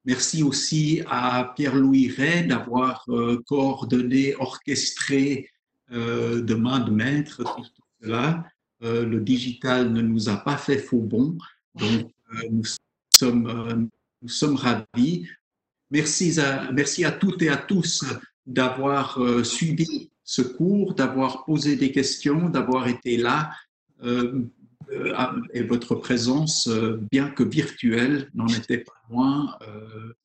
Merci 0.05 0.41
aussi 0.41 1.01
à 1.07 1.53
Pierre-Louis 1.55 2.09
Ray 2.09 2.47
d'avoir 2.47 3.05
euh, 3.09 3.41
coordonné, 3.45 4.35
orchestré 4.35 5.49
euh, 5.91 6.41
de 6.41 6.55
main 6.55 6.79
de 6.79 6.91
maître 6.91 7.43
tout, 7.43 7.65
cela. 8.01 8.43
le 8.81 9.19
digital 9.19 9.93
ne 9.93 10.01
nous 10.01 10.27
a 10.29 10.37
pas 10.37 10.57
fait 10.57 10.79
faux 10.79 11.01
bon, 11.01 11.37
donc 11.75 12.09
nous, 12.49 12.63
sommes, 13.13 13.89
nous 14.21 14.29
sommes 14.29 14.55
ravis. 14.55 15.27
Merci 15.91 16.39
à, 16.39 16.71
merci 16.71 17.05
à 17.05 17.11
toutes 17.11 17.43
et 17.43 17.49
à 17.49 17.57
tous 17.57 18.03
d'avoir 18.47 19.19
suivi 19.43 20.09
ce 20.23 20.41
cours, 20.41 20.95
d'avoir 20.95 21.45
posé 21.45 21.75
des 21.75 21.91
questions, 21.91 22.49
d'avoir 22.49 22.87
été 22.87 23.17
là. 23.17 23.51
Euh, 24.91 25.13
euh, 25.13 25.41
et 25.53 25.63
votre 25.63 25.95
présence, 25.95 26.67
euh, 26.67 26.99
bien 27.11 27.29
que 27.29 27.43
virtuelle, 27.43 28.29
n'en 28.33 28.47
était 28.47 28.79
pas 28.79 28.93
moins 29.09 29.57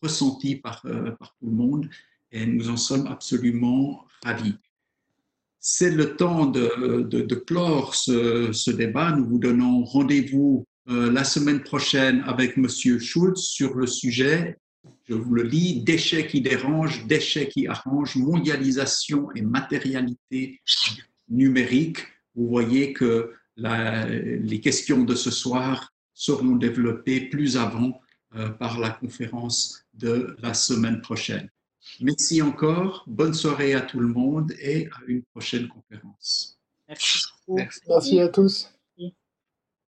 ressentie 0.02 0.56
par, 0.56 0.82
tout 0.82 1.46
le 1.46 1.52
monde 1.52 1.88
et 2.32 2.46
nous 2.46 2.70
en 2.70 2.76
sommes 2.76 3.06
absolument 3.06 4.04
ravis. 4.24 4.54
C'est 5.58 5.90
le 5.90 6.16
temps 6.16 6.46
de, 6.46 7.34
clore 7.46 7.94
ce, 7.94 8.70
débat. 8.70 9.12
Nous 9.12 9.26
vous 9.26 9.38
donnons 9.38 9.84
rendez-vous 9.84 10.64
la 10.86 11.24
semaine 11.24 11.62
prochaine 11.62 12.22
avec 12.26 12.56
Monsieur 12.56 13.00
Schulz 13.00 13.40
sur 13.40 13.74
le 13.74 13.86
sujet 13.86 14.56
je 15.08 15.14
vous 15.14 15.34
le 15.34 15.42
lis, 15.42 15.82
déchets 15.82 16.26
qui 16.26 16.40
dérangent, 16.40 17.06
déchets 17.06 17.48
qui 17.48 17.66
arrangent, 17.66 18.16
mondialisation 18.16 19.30
et 19.34 19.42
matérialité 19.42 20.60
numérique. 21.28 21.98
Vous 22.34 22.48
voyez 22.48 22.92
que 22.92 23.32
les 23.56 24.60
questions 24.60 25.04
de 25.04 25.14
ce 25.14 25.30
soir 25.30 25.92
seront 26.14 26.56
développées 26.56 27.20
plus 27.28 27.56
avant 27.56 28.00
euh, 28.34 28.48
par 28.48 28.78
la 28.78 28.90
conférence 28.90 29.84
de 29.94 30.36
la 30.40 30.54
semaine 30.54 31.00
prochaine. 31.00 31.48
Merci 32.00 32.42
encore, 32.42 33.04
bonne 33.06 33.34
soirée 33.34 33.74
à 33.74 33.80
tout 33.80 34.00
le 34.00 34.08
monde 34.08 34.52
et 34.60 34.88
à 34.88 34.98
une 35.06 35.22
prochaine 35.22 35.68
conférence. 35.68 36.58
Merci, 36.88 37.20
Merci 37.88 38.20
à 38.20 38.28
tous. 38.28 38.75